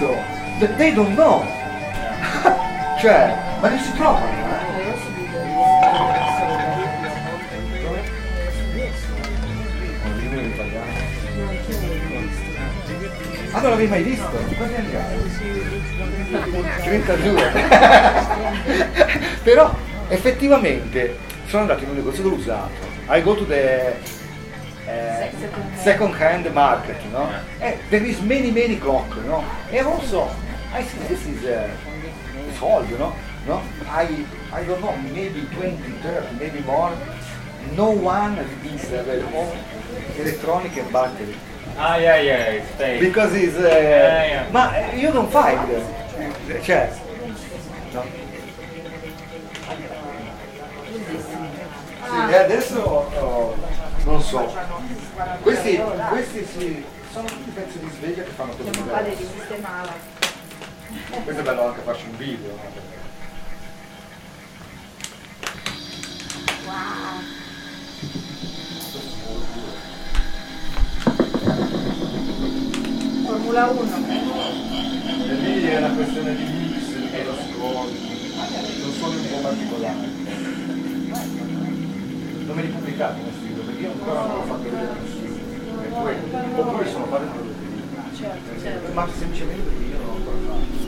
Mai 0.05 0.17
visto. 0.59 0.77
They- 0.77 0.95
don't 0.95 1.15
know. 1.15 1.45
cioè, 3.01 3.35
ma 3.61 3.69
non 3.69 3.79
si 3.79 3.93
trovano, 3.93 4.27
eh? 4.27 4.43
Ah, 13.51 13.61
non 13.61 13.71
l'avevi 13.71 13.89
mai 13.89 14.03
visto? 14.03 14.31
Quanti 14.57 14.75
anni 14.75 14.97
hai? 14.97 15.23
32. 16.83 17.53
Però 19.45 19.73
effettivamente 20.09 21.17
sono 21.47 21.63
andato 21.63 21.85
in 21.85 21.91
un 21.91 21.95
negozio 21.97 22.25
dell'usato. 22.25 22.93
I 23.11 23.23
go 23.23 23.35
to 23.35 23.45
the 23.47 23.95
second 25.83 26.15
hand 26.15 26.53
market, 26.55 26.97
no? 27.13 27.29
Eh, 27.61 27.77
there 27.91 28.05
is 28.05 28.21
many 28.23 28.51
many 28.51 28.77
clock, 28.77 29.09
no? 29.27 29.45
And 29.71 29.87
also 29.87 30.29
I 30.73 30.83
think 30.83 31.09
this 31.09 31.27
is 31.27 31.45
uh, 31.45 31.71
it's 32.49 32.61
old, 32.63 32.89
no? 32.91 33.13
No? 33.47 33.63
I 33.89 34.25
I 34.53 34.65
don't 34.65 34.81
know, 34.81 34.97
maybe 35.13 35.47
20, 35.57 35.77
30, 36.03 36.39
maybe 36.39 36.61
more. 36.61 36.93
No 37.77 37.91
one 37.91 38.39
is 38.65 38.85
uh, 38.93 39.03
their 39.05 39.25
own 39.35 39.57
electronic 40.19 40.77
and 40.77 40.93
battery. 40.93 41.35
Ah, 41.77 41.97
yeah, 41.97 42.21
yeah, 42.21 42.51
it's 42.61 42.71
fake. 42.77 43.01
Because 43.01 43.35
it's 43.35 43.57
uh, 43.57 43.63
Yeah, 43.63 44.27
yeah. 44.27 44.51
ma 44.53 44.71
eh, 44.75 44.97
you 44.97 45.11
don't 45.11 45.31
find 45.31 45.69
eh, 45.71 46.61
cioè 46.63 46.91
no? 47.93 48.05
Sì, 52.05 52.33
e 52.33 52.37
adesso 52.37 52.81
oh, 52.81 53.57
non 54.05 54.21
so 54.23 54.53
questi, 55.43 55.81
questi 56.09 56.45
sì, 56.45 56.85
sono 57.13 57.27
tutti 57.27 57.51
pezzi 57.51 57.79
di 57.79 57.91
sveglia 57.97 58.25
che 58.25 58.31
fanno 58.31 58.55
così 58.57 58.71
Mio 58.71 58.85
padre 58.85 59.15
li 59.15 59.29
sistemava. 59.39 59.93
questo 61.23 61.41
è 61.41 61.45
bello 61.45 61.69
anche 61.69 61.81
farci 61.83 62.07
un 62.07 62.17
video? 62.17 62.59
Wow. 66.67 67.23
Formula 73.25 73.67
1. 73.67 74.07
e 75.29 75.35
lì 75.35 75.65
è 75.65 75.77
una 75.77 75.95
questione 75.95 76.35
di 76.35 76.43
mix 76.43 77.13
e 77.13 77.25
lo 77.25 77.35
score 77.35 77.91
sono 78.81 78.93
suoni 78.93 79.17
un 79.17 79.29
po' 79.31 79.39
particolari 79.39 80.23
non 82.47 82.57
me 82.57 82.63
li 82.63 82.69
pubblicate 82.69 83.21
io 83.85 83.93
ancora 83.93 84.21
non 84.27 84.37
l'ho 84.37 84.43
fatto 84.45 84.63
vedere 84.63 84.97
quello. 85.91 86.61
oppure 86.63 86.91
sono 86.91 87.07
fare 87.07 87.25
quello 87.27 87.53
ma 88.95 89.09
semplicemente 89.15 89.71
io 89.85 89.97
non 89.99 90.07
l'ho 90.07 90.13
ancora 90.15 90.37
fatto 90.47 90.83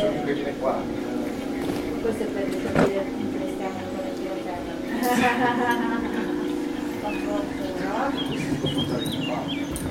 sono 0.00 0.24
che 0.24 0.32
viene 0.32 0.54
qua 0.58 0.80
Questo 2.00 2.22
è 2.22 2.26
per 2.26 2.72
capire 2.72 3.04
come 3.04 3.46
stiamo 3.52 3.78
ancora 3.78 4.10
No, 7.92 9.81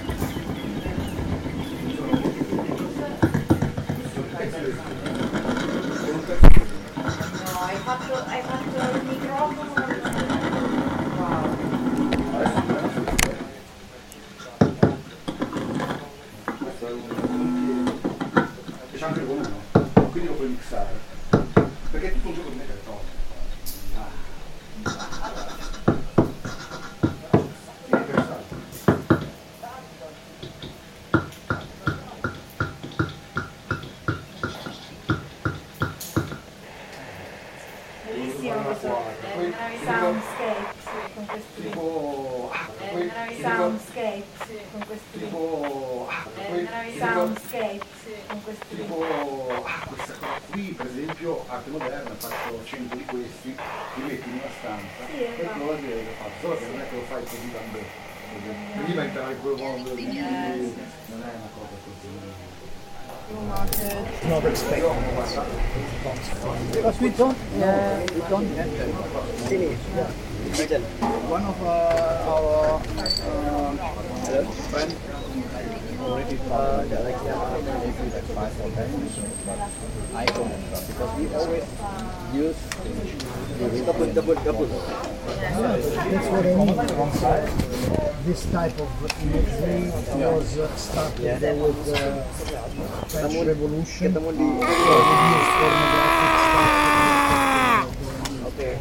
Okay. 98.47 98.73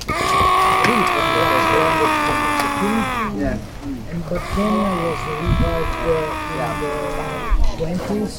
Yeah. 3.41 3.59
And 4.11 4.23
but 4.29 4.43
Kenya 4.55 4.91
was 5.03 5.21
revived 5.29 5.99
uh, 6.07 6.57
in 6.57 6.71
the 6.81 6.95
twenties 7.77 8.37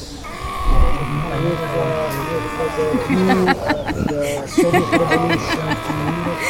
with, 1.42 1.60
uh, 1.60 1.86
with 2.32 2.54
the 2.76 2.88
new 3.10 3.42
uh, 3.48 3.92
the 3.92 4.22
Soviet 4.46 4.90
Revolution 4.92 5.68
in 5.88 5.96
Europe 6.12 6.42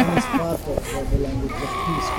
and 0.00 0.18
is 0.18 0.26
part 0.26 0.60
of 0.60 0.68
uh, 0.68 1.02
the 1.10 1.18
language 1.18 1.52
of 1.52 1.70
peace 1.84 2.10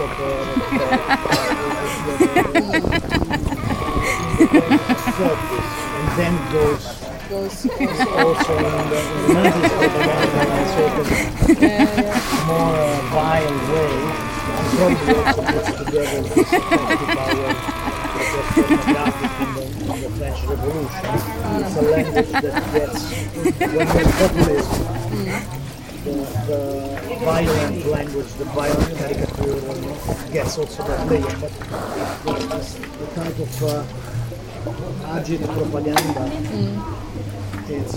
and 5.96 6.10
then 6.18 6.36
goes 6.52 7.05
goes 7.30 7.66
also 7.70 8.58
in 8.58 8.64
the, 8.64 9.00
in 9.00 9.22
the 9.26 9.34
90s 9.34 9.70
propaganda 9.78 10.42
in 10.42 10.52
a 10.52 10.66
sort 10.76 10.96
of 11.00 11.08
more 12.48 12.76
uh, 12.76 13.02
vile 13.12 13.58
way 13.74 13.94
the, 14.76 14.90
Revolution. 20.48 21.06
It's 21.62 21.76
a 21.76 21.82
language 21.82 22.32
that 22.32 22.56
gets, 22.74 23.02
violent 27.24 27.86
language, 27.88 28.34
the 28.34 28.46
violent 28.46 28.98
caricature 28.98 30.32
gets 30.32 30.58
also 30.58 30.84
that 30.84 31.08
layer, 31.10 31.22
but 31.24 31.52
the, 32.40 32.58
the 33.00 33.08
type 33.16 33.40
of 33.40 33.64
uh, 33.64 33.84
agile 34.70 35.48
propaganda, 35.48 36.26
it's, 37.70 37.94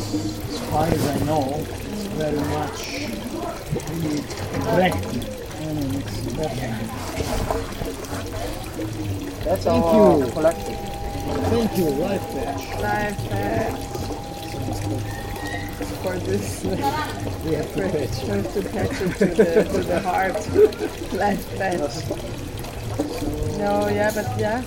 as 0.50 0.58
far 0.70 0.86
as 0.86 1.06
I 1.06 1.18
know, 1.24 1.54
it's 1.56 2.04
very 2.16 2.40
much 2.56 2.78
really 3.90 4.22
aggressive. 4.54 5.24
It's 5.96 6.16
very- 6.36 6.78
That's 9.44 9.64
Thank 9.64 9.84
our 9.84 10.18
you. 10.18 10.30
collective. 10.32 10.78
Thank 11.48 11.78
you, 11.78 11.84
life 11.90 12.26
patch. 12.32 12.64
Life 12.80 13.18
patch. 13.30 13.80
For 16.02 16.16
this, 16.18 16.64
uh, 16.64 16.68
We 17.44 17.54
have 17.54 17.74
to 17.74 17.80
for- 17.82 17.98
patch. 17.98 18.16
we 18.22 18.28
have 18.28 18.52
to 18.54 18.62
patch 18.68 19.00
it 19.00 19.12
to 19.18 19.24
the, 19.26 19.64
to 19.64 19.82
the 19.84 20.00
heart. 20.00 20.34
Life 21.14 21.44
patch. 21.58 22.04
No, 23.58 23.88
yeah, 23.88 24.12
but 24.14 24.38
yeah. 24.38 24.62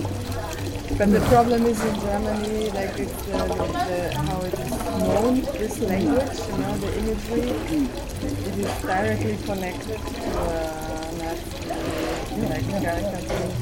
But 1.01 1.09
the 1.13 1.19
problem 1.21 1.65
is 1.65 1.83
in 1.83 1.95
Germany, 1.99 2.69
like 2.77 2.99
it's 2.99 3.27
uh, 3.29 3.47
the, 3.47 3.55
the, 3.73 4.13
how 4.21 4.39
it 4.41 4.53
is 4.53 4.69
known, 4.69 5.41
this 5.57 5.79
language, 5.79 6.37
you 6.45 6.57
know, 6.61 6.77
the 6.77 6.89
imagery, 6.99 7.49
it 8.21 8.55
is 8.61 8.69
directly 8.83 9.37
connected 9.43 9.97
to 9.97 10.29
uh, 10.37 11.09
Nazi 11.17 11.73
like 12.45 12.69
caricatures 12.85 13.57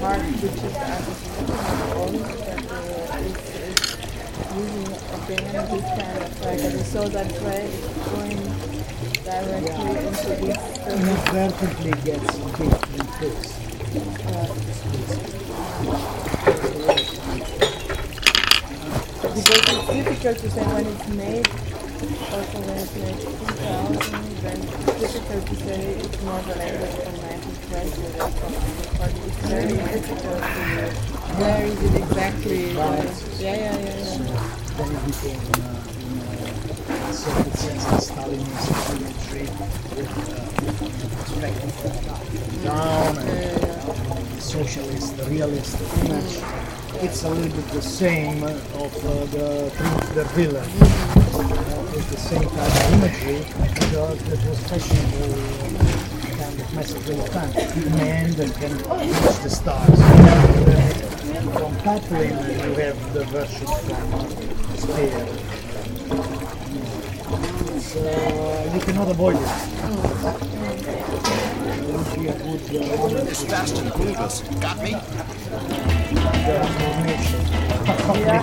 part, 0.00 0.22
which 0.42 0.58
is 0.58 0.74
anti-Semitic, 0.74 2.26
that 2.50 2.66
uh, 2.66 3.30
is 3.62 3.78
using 4.58 4.90
again 5.22 5.54
this 5.70 5.86
kind 6.02 6.18
of 6.18 6.30
like, 6.42 6.84
so 6.84 7.06
that 7.06 7.30
way 7.42 7.62
it's 7.70 8.10
going 8.10 8.71
directly 9.24 10.06
into 10.06 10.34
this. 10.46 10.58
uh, 10.78 10.90
inadvertently 10.90 11.92
gets 12.02 12.36
bit 12.58 12.74
infixed. 12.98 13.58
Because 19.22 19.62
it's 19.68 19.86
difficult 19.92 20.38
to 20.38 20.50
say 20.50 20.64
when 20.66 20.86
it's 20.86 21.08
made, 21.08 21.48
also 22.32 22.58
when 22.66 22.78
it's 22.78 22.94
made 22.96 23.20
2000, 23.20 24.42
then 24.42 24.58
it's 24.60 25.00
difficult 25.00 25.46
to 25.46 25.54
say 25.56 25.80
it's 25.94 26.22
more 26.22 26.42
the 26.42 26.54
language 26.56 26.96
from 27.02 27.16
1920 27.22 28.02
than 28.12 28.32
from 28.32 28.52
1940. 28.98 29.20
It's 29.22 29.40
very 29.46 29.76
difficult 30.00 30.42
to 30.42 31.12
where 31.38 31.64
is 31.64 31.80
it 31.82 31.94
exactly? 32.02 32.72
Yeah, 32.72 33.56
yeah, 33.56 33.78
yeah, 33.78 33.96
yeah. 34.82 35.81
Uh, 37.12 37.14
certain 37.14 37.52
sense 37.52 37.84
the 37.84 37.96
Stalinist 38.14 38.72
imagery 38.96 39.46
with 39.96 40.12
uh, 40.32 40.48
perspective 41.20 41.76
up 42.08 42.24
down 42.64 43.18
and 43.18 43.64
uh, 43.64 44.40
socialist, 44.40 45.18
realist 45.28 45.76
image. 46.04 46.40
It's 47.04 47.22
a 47.24 47.28
little 47.28 47.54
bit 47.54 47.68
the 47.68 47.82
same 47.82 48.42
of 48.42 48.96
uh, 49.04 49.26
the 49.26 49.70
Triumph 49.76 50.14
der 50.14 50.24
Villain. 50.32 50.64
Uh, 50.64 51.92
it's 51.96 52.08
the 52.08 52.16
same 52.16 52.48
type 52.48 52.72
of 52.72 52.92
imagery 52.94 53.40
that, 53.92 54.40
was 54.48 54.60
fashionable 54.70 55.34
uh, 55.34 55.84
kind 56.38 56.60
of 56.60 56.74
message 56.74 57.10
all 57.10 57.22
the 57.22 57.28
time. 57.28 57.52
Man 57.94 58.30
that 58.36 58.54
can 58.54 58.72
reach 58.72 59.36
the 59.42 59.50
stars. 59.50 60.00
Uh, 60.00 60.82
from 61.58 61.76
Tatlin 61.84 62.32
you 62.64 62.74
have 62.80 63.12
the 63.12 63.24
version 63.24 63.66
from 63.66 64.14
uh, 64.14 64.76
Spear 64.76 65.61
uh, 67.96 68.70
you 68.74 68.80
cannot 68.80 69.08
avoid 69.10 69.36
it. 69.36 69.42
This 73.26 73.44
Bastion 73.44 73.90
fooled 73.90 74.16
us. 74.16 74.40
Got 74.60 74.82
me? 74.82 74.92
Yeah. 78.14 78.42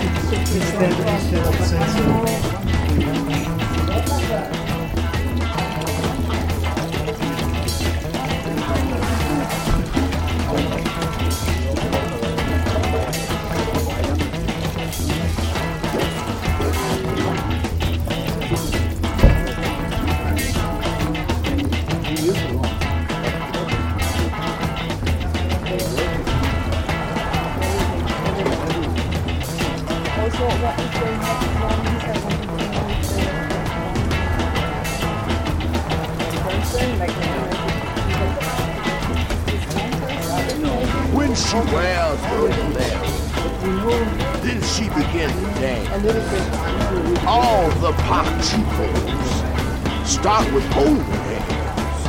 All 48.12 48.24
the 48.24 48.32
Pachicos 48.32 50.08
start 50.08 50.52
with 50.52 50.66
holy 50.74 51.00
hands. 51.00 52.08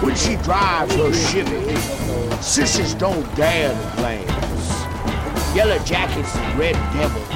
When 0.00 0.14
she 0.14 0.36
drives 0.36 0.94
her 0.94 1.12
Chevy, 1.12 1.76
sissies 2.40 2.94
don't 2.94 3.24
dare 3.34 3.70
to 3.70 3.96
glance. 3.96 5.56
Yellow 5.56 5.78
jackets 5.80 6.36
and 6.36 6.58
red 6.58 6.74
devils 6.92 7.28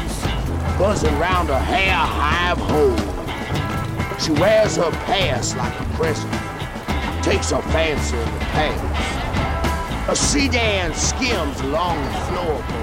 buzzing 0.78 1.18
round 1.18 1.48
her 1.48 1.58
hair 1.58 1.92
hive 1.92 2.58
hole. 2.58 2.96
She 4.20 4.30
wears 4.40 4.76
her 4.76 4.92
past 5.06 5.56
like 5.56 5.74
a 5.80 5.84
present, 5.96 6.32
takes 7.24 7.50
her 7.50 7.62
fancy 7.72 8.16
in 8.16 8.24
the 8.34 8.40
past. 8.54 10.10
A 10.10 10.14
sedan 10.14 10.94
skims 10.94 11.60
along 11.62 11.96
the 12.04 12.10
floorboard. 12.30 12.75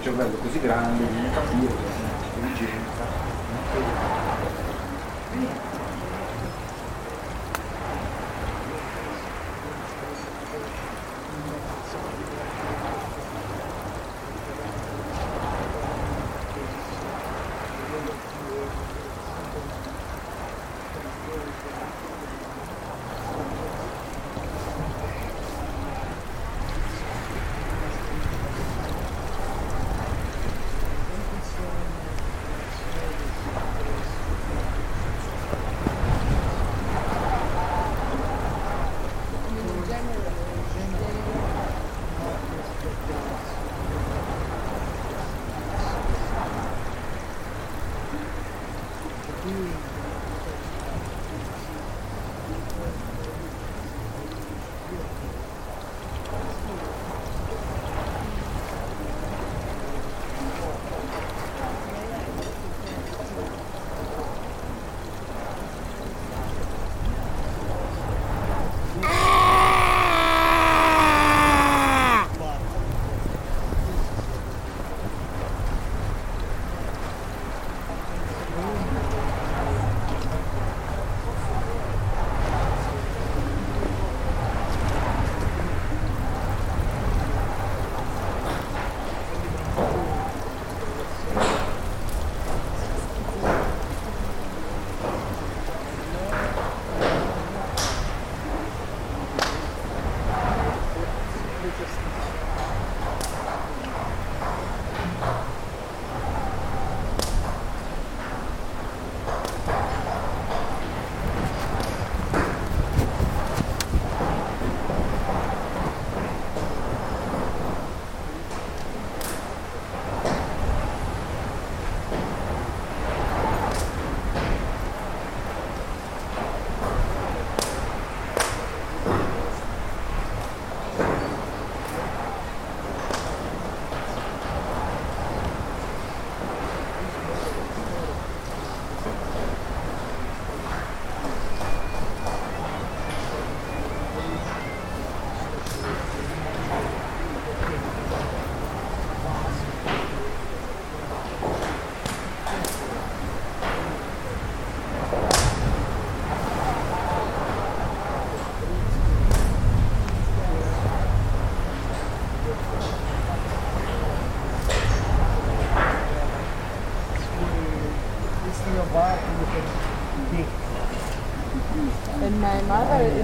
Cervello 0.00 0.36
così 0.42 0.60
grande, 0.60 1.04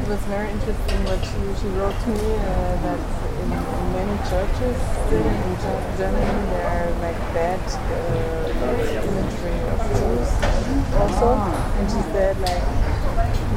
was 0.06 0.22
very 0.30 0.50
interesting 0.50 0.98
what 1.04 1.18
she, 1.26 1.40
she 1.58 1.68
wrote 1.74 1.94
to 2.06 2.10
me 2.14 2.30
uh, 2.38 2.74
that 2.86 3.00
in, 3.42 3.48
in 3.50 3.84
many 3.90 4.16
churches 4.30 4.76
still 5.02 5.26
in 5.26 5.52
Ge- 5.58 5.84
Germany 5.98 6.40
there 6.54 6.66
are 6.70 6.90
like 7.02 7.18
bad 7.34 7.58
uh, 7.58 8.46
imagery 9.02 9.58
of 9.74 9.78
Jews 9.98 10.30
also. 10.94 11.34
And 11.34 11.86
she 11.90 12.02
said 12.14 12.38
like, 12.38 12.62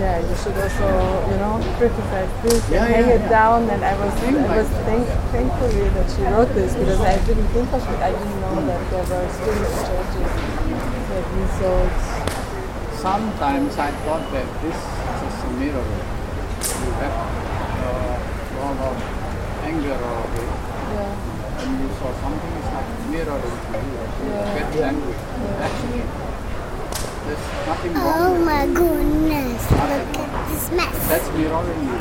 yeah, 0.02 0.18
you 0.26 0.36
should 0.42 0.58
also, 0.58 0.90
you 1.30 1.38
know, 1.38 1.60
criticize 1.78 2.32
this 2.42 2.64
Yeah, 2.72 2.86
and 2.86 2.96
hang 2.96 3.08
yeah, 3.10 3.16
it 3.16 3.22
yeah. 3.22 3.30
down. 3.30 3.70
And 3.70 3.84
I 3.84 3.94
was, 4.00 4.14
I 4.18 4.58
was 4.58 4.70
thank, 4.90 5.06
thankfully 5.30 5.90
that 5.90 6.08
she 6.10 6.24
wrote 6.24 6.50
this 6.56 6.74
because 6.74 7.02
I 7.02 7.18
didn't 7.26 7.48
think 7.54 7.68
of 7.74 7.84
it. 7.84 8.00
I 8.02 8.12
didn't 8.12 8.42
know 8.42 8.58
that 8.66 8.82
there 8.90 9.06
were 9.06 9.28
still 9.38 9.60
churches 9.86 10.30
that 11.14 11.26
we 11.30 11.44
sold. 11.62 11.92
Sometimes 12.98 13.78
I 13.78 13.92
thought 14.04 14.26
that 14.32 14.48
this 14.62 14.76
is 14.76 15.22
just 15.22 15.46
a 15.46 15.50
mirror. 15.60 15.86
You 16.70 16.92
have 17.00 17.16
uh, 17.84 18.60
lot 18.60 18.78
of 18.88 18.96
anger 19.80 19.96
or 19.96 20.22
hate. 20.36 20.52
Yeah. 20.92 21.16
When 21.60 21.72
you 21.80 21.90
saw 22.00 22.12
something, 22.20 22.52
it's 22.60 22.72
like 22.76 22.88
a 22.90 23.08
mirror 23.12 23.40
into 23.40 23.78
you. 23.80 23.96
You 24.20 24.32
Yeah. 24.32 24.60
get 24.60 24.84
angry. 24.92 25.16
Actually, 25.66 26.04
there's 27.26 27.46
nothing 27.68 27.94
wrong 27.94 28.04
Oh 28.20 28.30
my 28.50 28.64
it. 28.64 28.74
goodness, 28.74 29.62
look 29.72 29.80
at 29.80 30.50
this 30.50 30.66
mess. 30.72 30.96
That's 31.08 31.30
mirroring 31.32 31.84
you. 31.88 32.00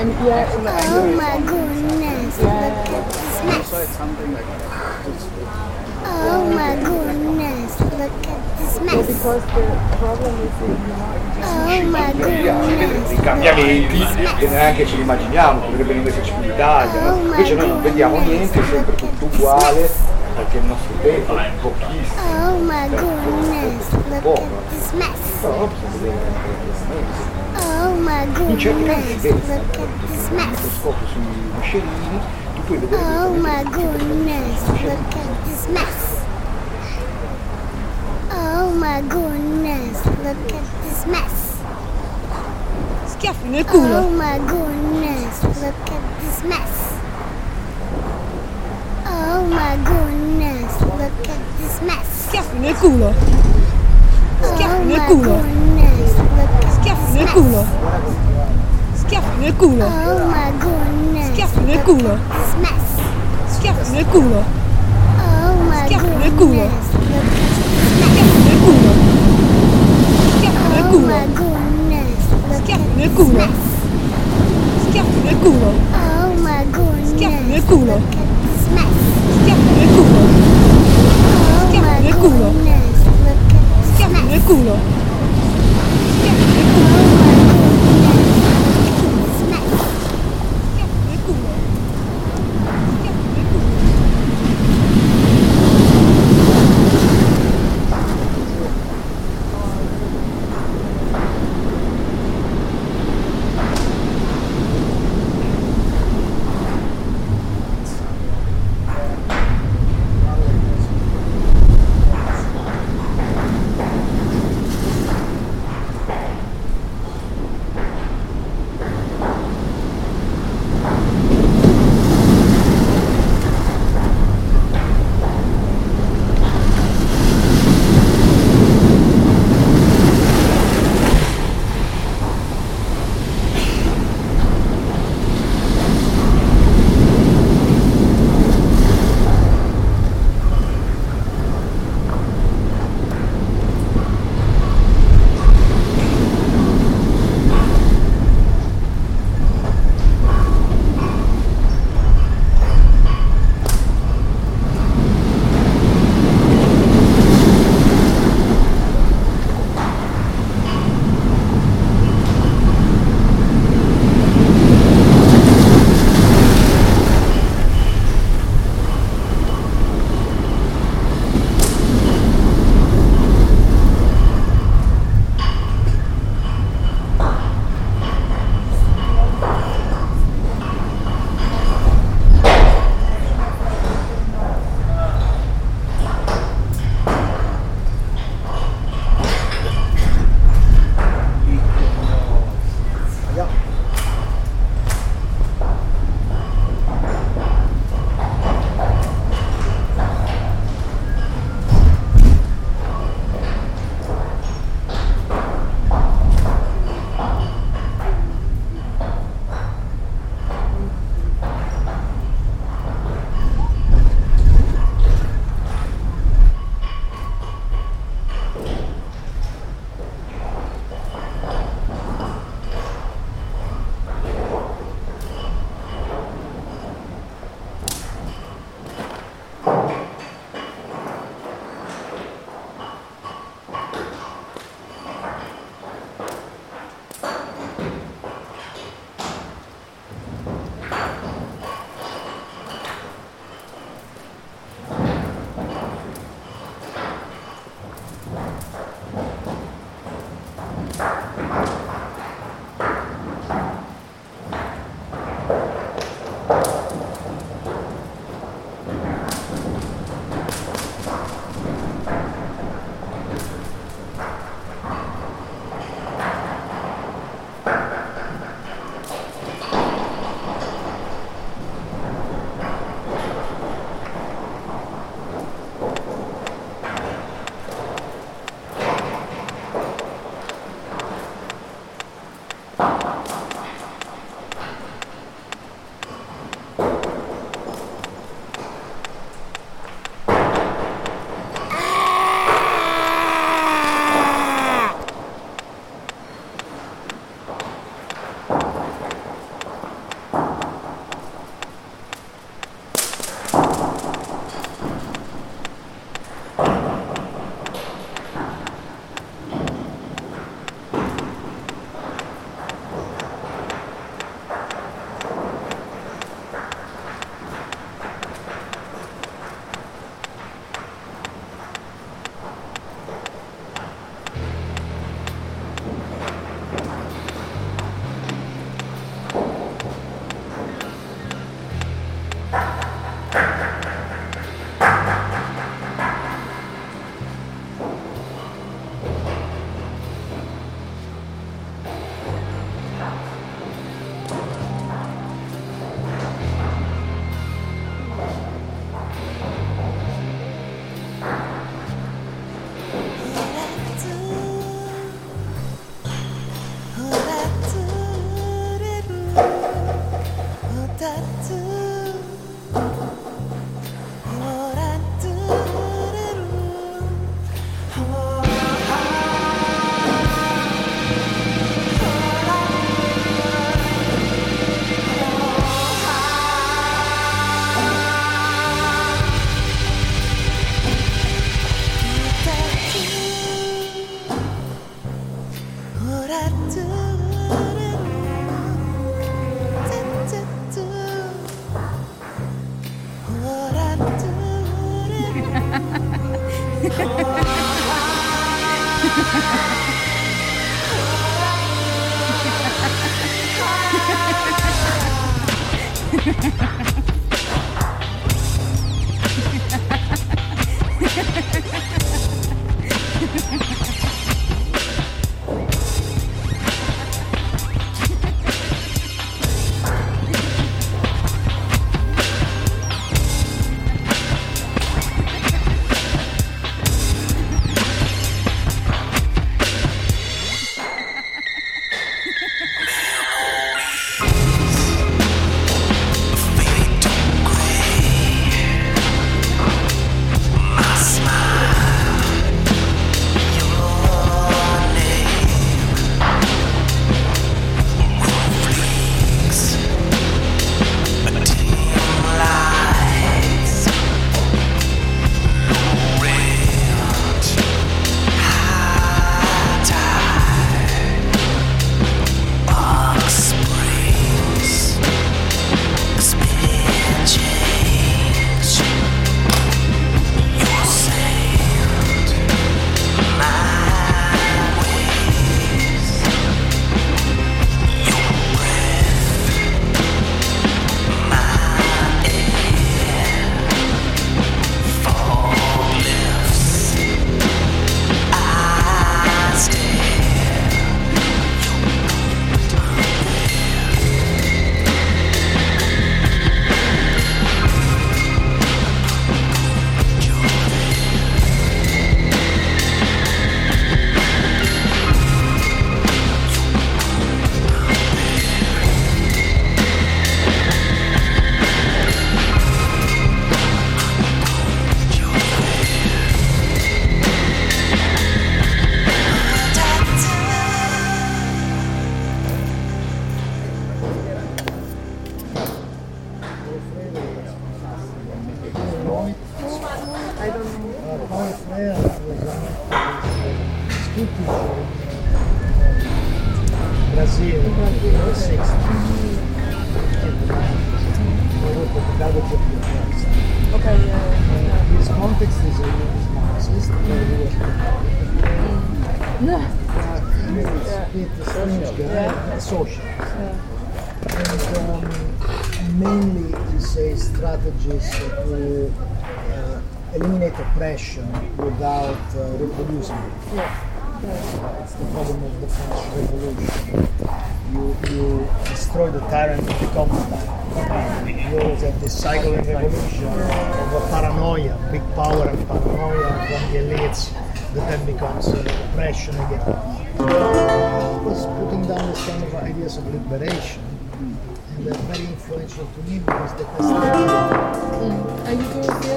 And 0.00 0.08
yeah, 0.24 0.48
Oh 0.88 1.06
my 1.22 1.36
goodness, 1.52 2.38
look 2.38 2.48
at 2.48 3.04
this 3.12 3.40
And 3.40 3.48
mess. 3.48 3.58
also 3.58 3.76
it's 3.82 3.96
something 3.96 4.30
like 4.32 4.46
this. 5.04 5.22
Oh 6.04 6.40
my 6.60 6.72
goodness, 6.76 7.51
look 7.98 8.26
at 8.26 8.58
this 8.58 8.78
Yeah, 8.82 8.96
mess. 8.96 9.24
Oh 11.44 11.82
my 11.84 12.12
goodness, 12.12 13.08
dei 13.08 13.16
cambiamenti 13.16 13.98
che 14.38 14.48
neanche 14.48 14.86
ci 14.86 15.00
immaginiamo, 15.00 15.60
potrebbe 15.60 15.94
non 15.94 16.06
esserci 16.06 16.32
più 16.32 16.42
in 16.44 16.50
Italia, 16.50 17.00
no? 17.00 17.16
invece 17.16 17.54
noi 17.54 17.68
non 17.68 17.82
vediamo 17.82 18.18
niente, 18.20 18.60
è 18.60 18.64
sempre 18.64 18.94
tutto 18.94 19.24
uguale, 19.24 19.90
perché 20.36 20.56
il 20.58 20.64
nostro 20.64 20.94
tempo 21.02 21.36
è 21.36 21.50
pochissimo, 21.60 22.46
oh 22.46 22.58
my 22.58 22.88
goodness, 22.88 23.90
look 24.08 24.26
at 24.26 24.68
this 24.70 24.90
mess. 24.92 25.18
però 25.40 25.66
bisogna 25.66 25.90
vedere 26.00 27.30
Oh 27.54 27.94
my 27.94 28.26
goodness, 28.32 29.22
look 29.24 29.50
at 29.50 29.88
this 30.08 30.28
mess. 30.30 30.46
microscopio 30.46 31.06
sui 31.08 31.20
miscelini, 31.56 32.20
tu 32.54 32.62
puoi 32.66 32.78
vedere 32.78 33.02
Oh 33.02 33.30
my 33.34 33.62
goodness, 33.64 34.68
look 34.82 35.14
at 35.14 35.44
this 35.44 35.66
mess. 35.66 36.11
my 38.74 39.00
goodness, 39.02 40.04
look 40.24 40.52
at 40.52 40.64
this 40.82 41.06
mess. 41.06 41.56
Schiaffino 43.06 43.58
il 43.58 43.64
culo. 43.64 43.98
Oh 43.98 44.10
my 44.10 44.38
goodness, 44.46 45.42
look 45.60 45.90
at 45.90 46.02
this 46.20 46.42
mess. 46.44 46.70
Oh 49.06 49.44
my 49.44 49.76
goodness, 49.84 50.80
look 50.80 51.28
at 51.28 51.40
this 51.58 51.80
mess. 51.82 52.28
Schiaffino 52.28 52.68
il 52.68 52.76
culo. 52.76 53.14
Schiaffino 54.40 54.92
oh 54.92 54.96
il 54.96 55.02
culo. 55.04 55.42
Schiaffino 56.70 57.20
il 57.20 57.30
culo. 57.32 57.66
Schiaffino 58.94 59.46
il 59.46 59.56
culo. 59.56 59.84
Oh 59.84 60.26
my 60.26 60.52
goodness. 60.58 61.30
Schiaffino 61.32 61.72
il 61.72 61.82
culo. 61.82 62.18
Schiaffino 63.46 63.98
il 63.98 64.06
culo. 64.06 64.44
Schiaffino 65.84 66.24
il 66.24 66.34
culo. 66.34 67.51
school. 70.92 71.04
Oh 71.04 71.08
my 71.08 71.26
culo. 71.36 71.60
Schiaffi 72.58 72.90
nel 72.96 73.10
culo. 73.12 73.46
Schiaffi 74.88 75.18
nel 75.24 75.36
culo. 75.38 75.70
Oh 75.94 76.34
my 76.42 76.64
goodness. 76.70 77.10
Schiaffi 77.10 77.42
nel 77.48 77.62
culo. 77.64 78.00
Schiaffi 78.60 79.70
nel 79.78 79.88
culo. 79.94 80.22
Schiaffi 81.68 82.02
nel 82.02 82.16
culo. 82.16 82.48
Schiaffi 83.94 84.22
nel 84.28 84.42
culo. 84.42 84.76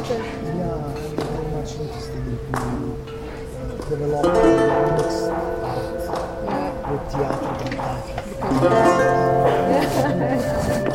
Yeah, 0.07 0.13
I'm 0.13 0.93
very 1.15 1.47
much 1.49 1.71
interested 1.73 2.13
in 2.13 2.37
developing 3.89 4.33
the 4.45 4.69
art 4.69 5.01
yeah. 5.01 5.31
with 6.91 7.03
theatrical 7.11 7.79
art. 10.91 10.94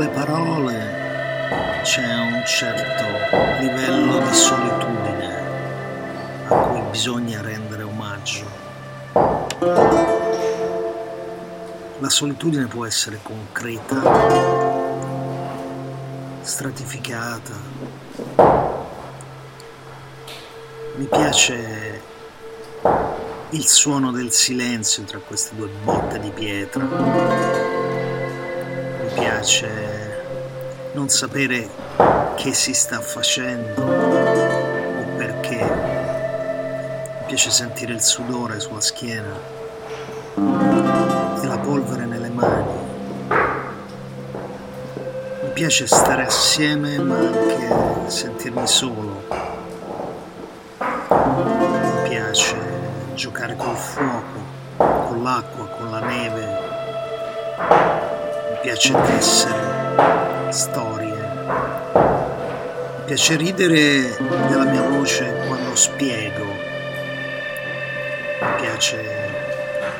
le 0.00 0.08
parole 0.08 1.82
c'è 1.82 2.02
un 2.02 2.42
certo 2.46 3.04
livello 3.60 4.18
di 4.20 4.34
solitudine 4.34 6.48
a 6.48 6.54
cui 6.54 6.80
bisogna 6.90 7.42
rendere 7.42 7.82
omaggio. 7.82 8.46
La 11.98 12.08
solitudine 12.08 12.64
può 12.64 12.86
essere 12.86 13.18
concreta, 13.22 14.00
stratificata. 16.40 17.52
Mi 20.96 21.04
piace 21.04 22.02
il 23.50 23.66
suono 23.66 24.12
del 24.12 24.32
silenzio 24.32 25.04
tra 25.04 25.18
queste 25.18 25.54
due 25.56 25.68
botte 25.84 26.18
di 26.18 26.30
pietra 26.30 27.69
Piace 29.40 30.22
non 30.92 31.08
sapere 31.08 31.66
che 32.36 32.52
si 32.52 32.74
sta 32.74 33.00
facendo 33.00 33.80
o 33.80 35.16
perché. 35.16 35.56
Mi 37.20 37.24
piace 37.26 37.48
sentire 37.48 37.94
il 37.94 38.02
sudore 38.02 38.60
sulla 38.60 38.82
schiena 38.82 39.32
e 40.36 41.46
la 41.46 41.58
polvere 41.58 42.04
nelle 42.04 42.28
mani. 42.28 42.72
Mi 45.44 45.50
piace 45.54 45.86
stare 45.86 46.26
assieme 46.26 46.98
ma 46.98 47.16
anche 47.16 48.10
sentirmi 48.10 48.66
solo. 48.66 49.22
Mi 51.08 52.08
piace 52.10 52.56
giocare 53.14 53.56
col 53.56 53.74
fuoco, 53.74 54.38
con 54.76 55.22
l'acqua, 55.22 55.64
con 55.64 55.90
la 55.90 56.00
neve. 56.00 56.59
Piace 58.62 58.92
tessere 58.92 60.52
storie. 60.52 61.14
Mi 62.98 63.04
piace 63.06 63.36
ridere 63.36 64.16
della 64.48 64.64
mia 64.64 64.82
voce 64.82 65.44
quando 65.46 65.74
spiego. 65.74 66.44
Mi 68.40 68.60
piace 68.60 69.02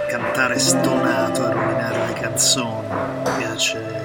cantare 0.09 0.59
stonato 0.59 1.49
e 1.49 1.53
rovinare 1.55 2.07
le 2.07 2.13
canzoni. 2.13 2.87
Mi 3.25 3.31
piace 3.39 4.03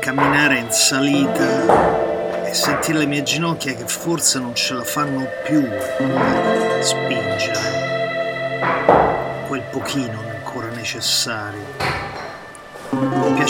camminare 0.00 0.56
in 0.56 0.70
salita 0.70 2.44
e 2.44 2.54
sentire 2.54 3.00
le 3.00 3.06
mie 3.06 3.22
ginocchia 3.22 3.74
che 3.74 3.86
forse 3.86 4.38
non 4.38 4.54
ce 4.54 4.72
la 4.72 4.84
fanno 4.84 5.28
più 5.44 5.62
a 5.62 6.82
spingere 6.82 7.90
quel 9.48 9.62
pochino 9.70 10.18
ancora 10.30 10.68
necessario. 10.68 12.01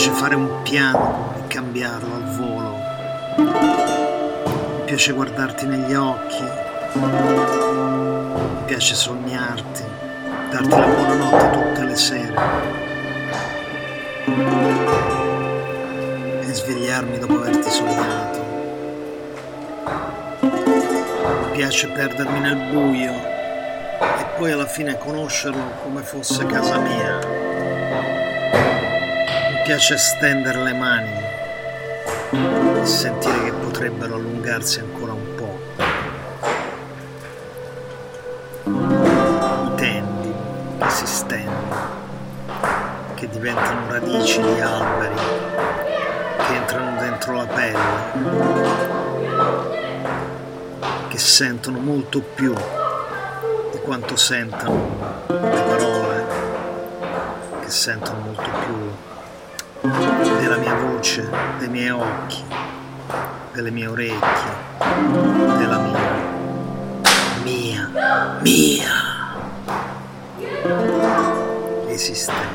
Piace 0.03 0.19
fare 0.19 0.35
un 0.35 0.61
piano 0.63 1.33
e 1.37 1.47
cambiarlo 1.47 2.15
al 2.15 2.25
volo. 2.35 2.77
Mi 3.37 4.83
piace 4.83 5.13
guardarti 5.13 5.65
negli 5.65 5.93
occhi. 5.93 6.43
Mi 8.51 8.63
piace 8.65 8.95
sognarti, 8.95 9.83
darti 10.51 10.67
la 10.67 10.87
buonanotte 10.87 11.49
tutte 11.51 11.85
le 11.85 11.95
sere 11.95 12.33
e 16.41 16.53
svegliarmi 16.53 17.19
dopo 17.19 17.35
averti 17.35 17.69
sognato. 17.69 18.43
Mi 21.45 21.51
piace 21.53 21.87
perdermi 21.87 22.39
nel 22.41 22.73
buio 22.73 23.13
e 23.13 24.25
poi 24.37 24.51
alla 24.51 24.67
fine 24.67 24.97
conoscerlo 24.97 25.63
come 25.81 26.01
fosse 26.01 26.45
casa 26.45 26.77
mia. 26.79 27.42
Piace 29.63 29.97
stendere 29.97 30.61
le 30.61 30.73
mani 30.73 31.23
e 32.81 32.85
sentire 32.85 33.45
che 33.45 33.51
potrebbero 33.53 34.15
allungarsi 34.15 34.81
ancora 34.81 35.13
un 35.13 35.35
po'. 35.35 35.57
I 38.65 39.75
tendini 39.75 40.35
che 40.79 40.89
si 40.89 41.05
stendono, 41.05 41.87
che 43.13 43.29
diventano 43.29 43.89
radici 43.89 44.41
di 44.41 44.59
alberi, 44.59 45.15
che 46.45 46.55
entrano 46.55 46.99
dentro 46.99 47.33
la 47.33 47.45
pelle 47.45 48.91
che 51.07 51.17
sentono 51.17 51.79
molto 51.79 52.19
più 52.19 52.53
di 53.71 53.79
quanto 53.79 54.17
sentano 54.17 55.25
le 55.27 55.61
parole, 55.61 56.25
che 57.61 57.69
sentono 57.69 58.19
molto 58.19 58.49
più 58.65 59.12
della 60.43 60.57
mia 60.57 60.75
voce, 60.75 61.29
dei 61.57 61.69
miei 61.69 61.89
occhi, 61.89 62.43
delle 63.53 63.71
mie 63.71 63.87
orecchie, 63.87 64.51
della 65.57 65.79
mia, 65.79 65.99
mia, 67.43 67.89
mia 68.41 68.91
esistenza. 71.87 72.52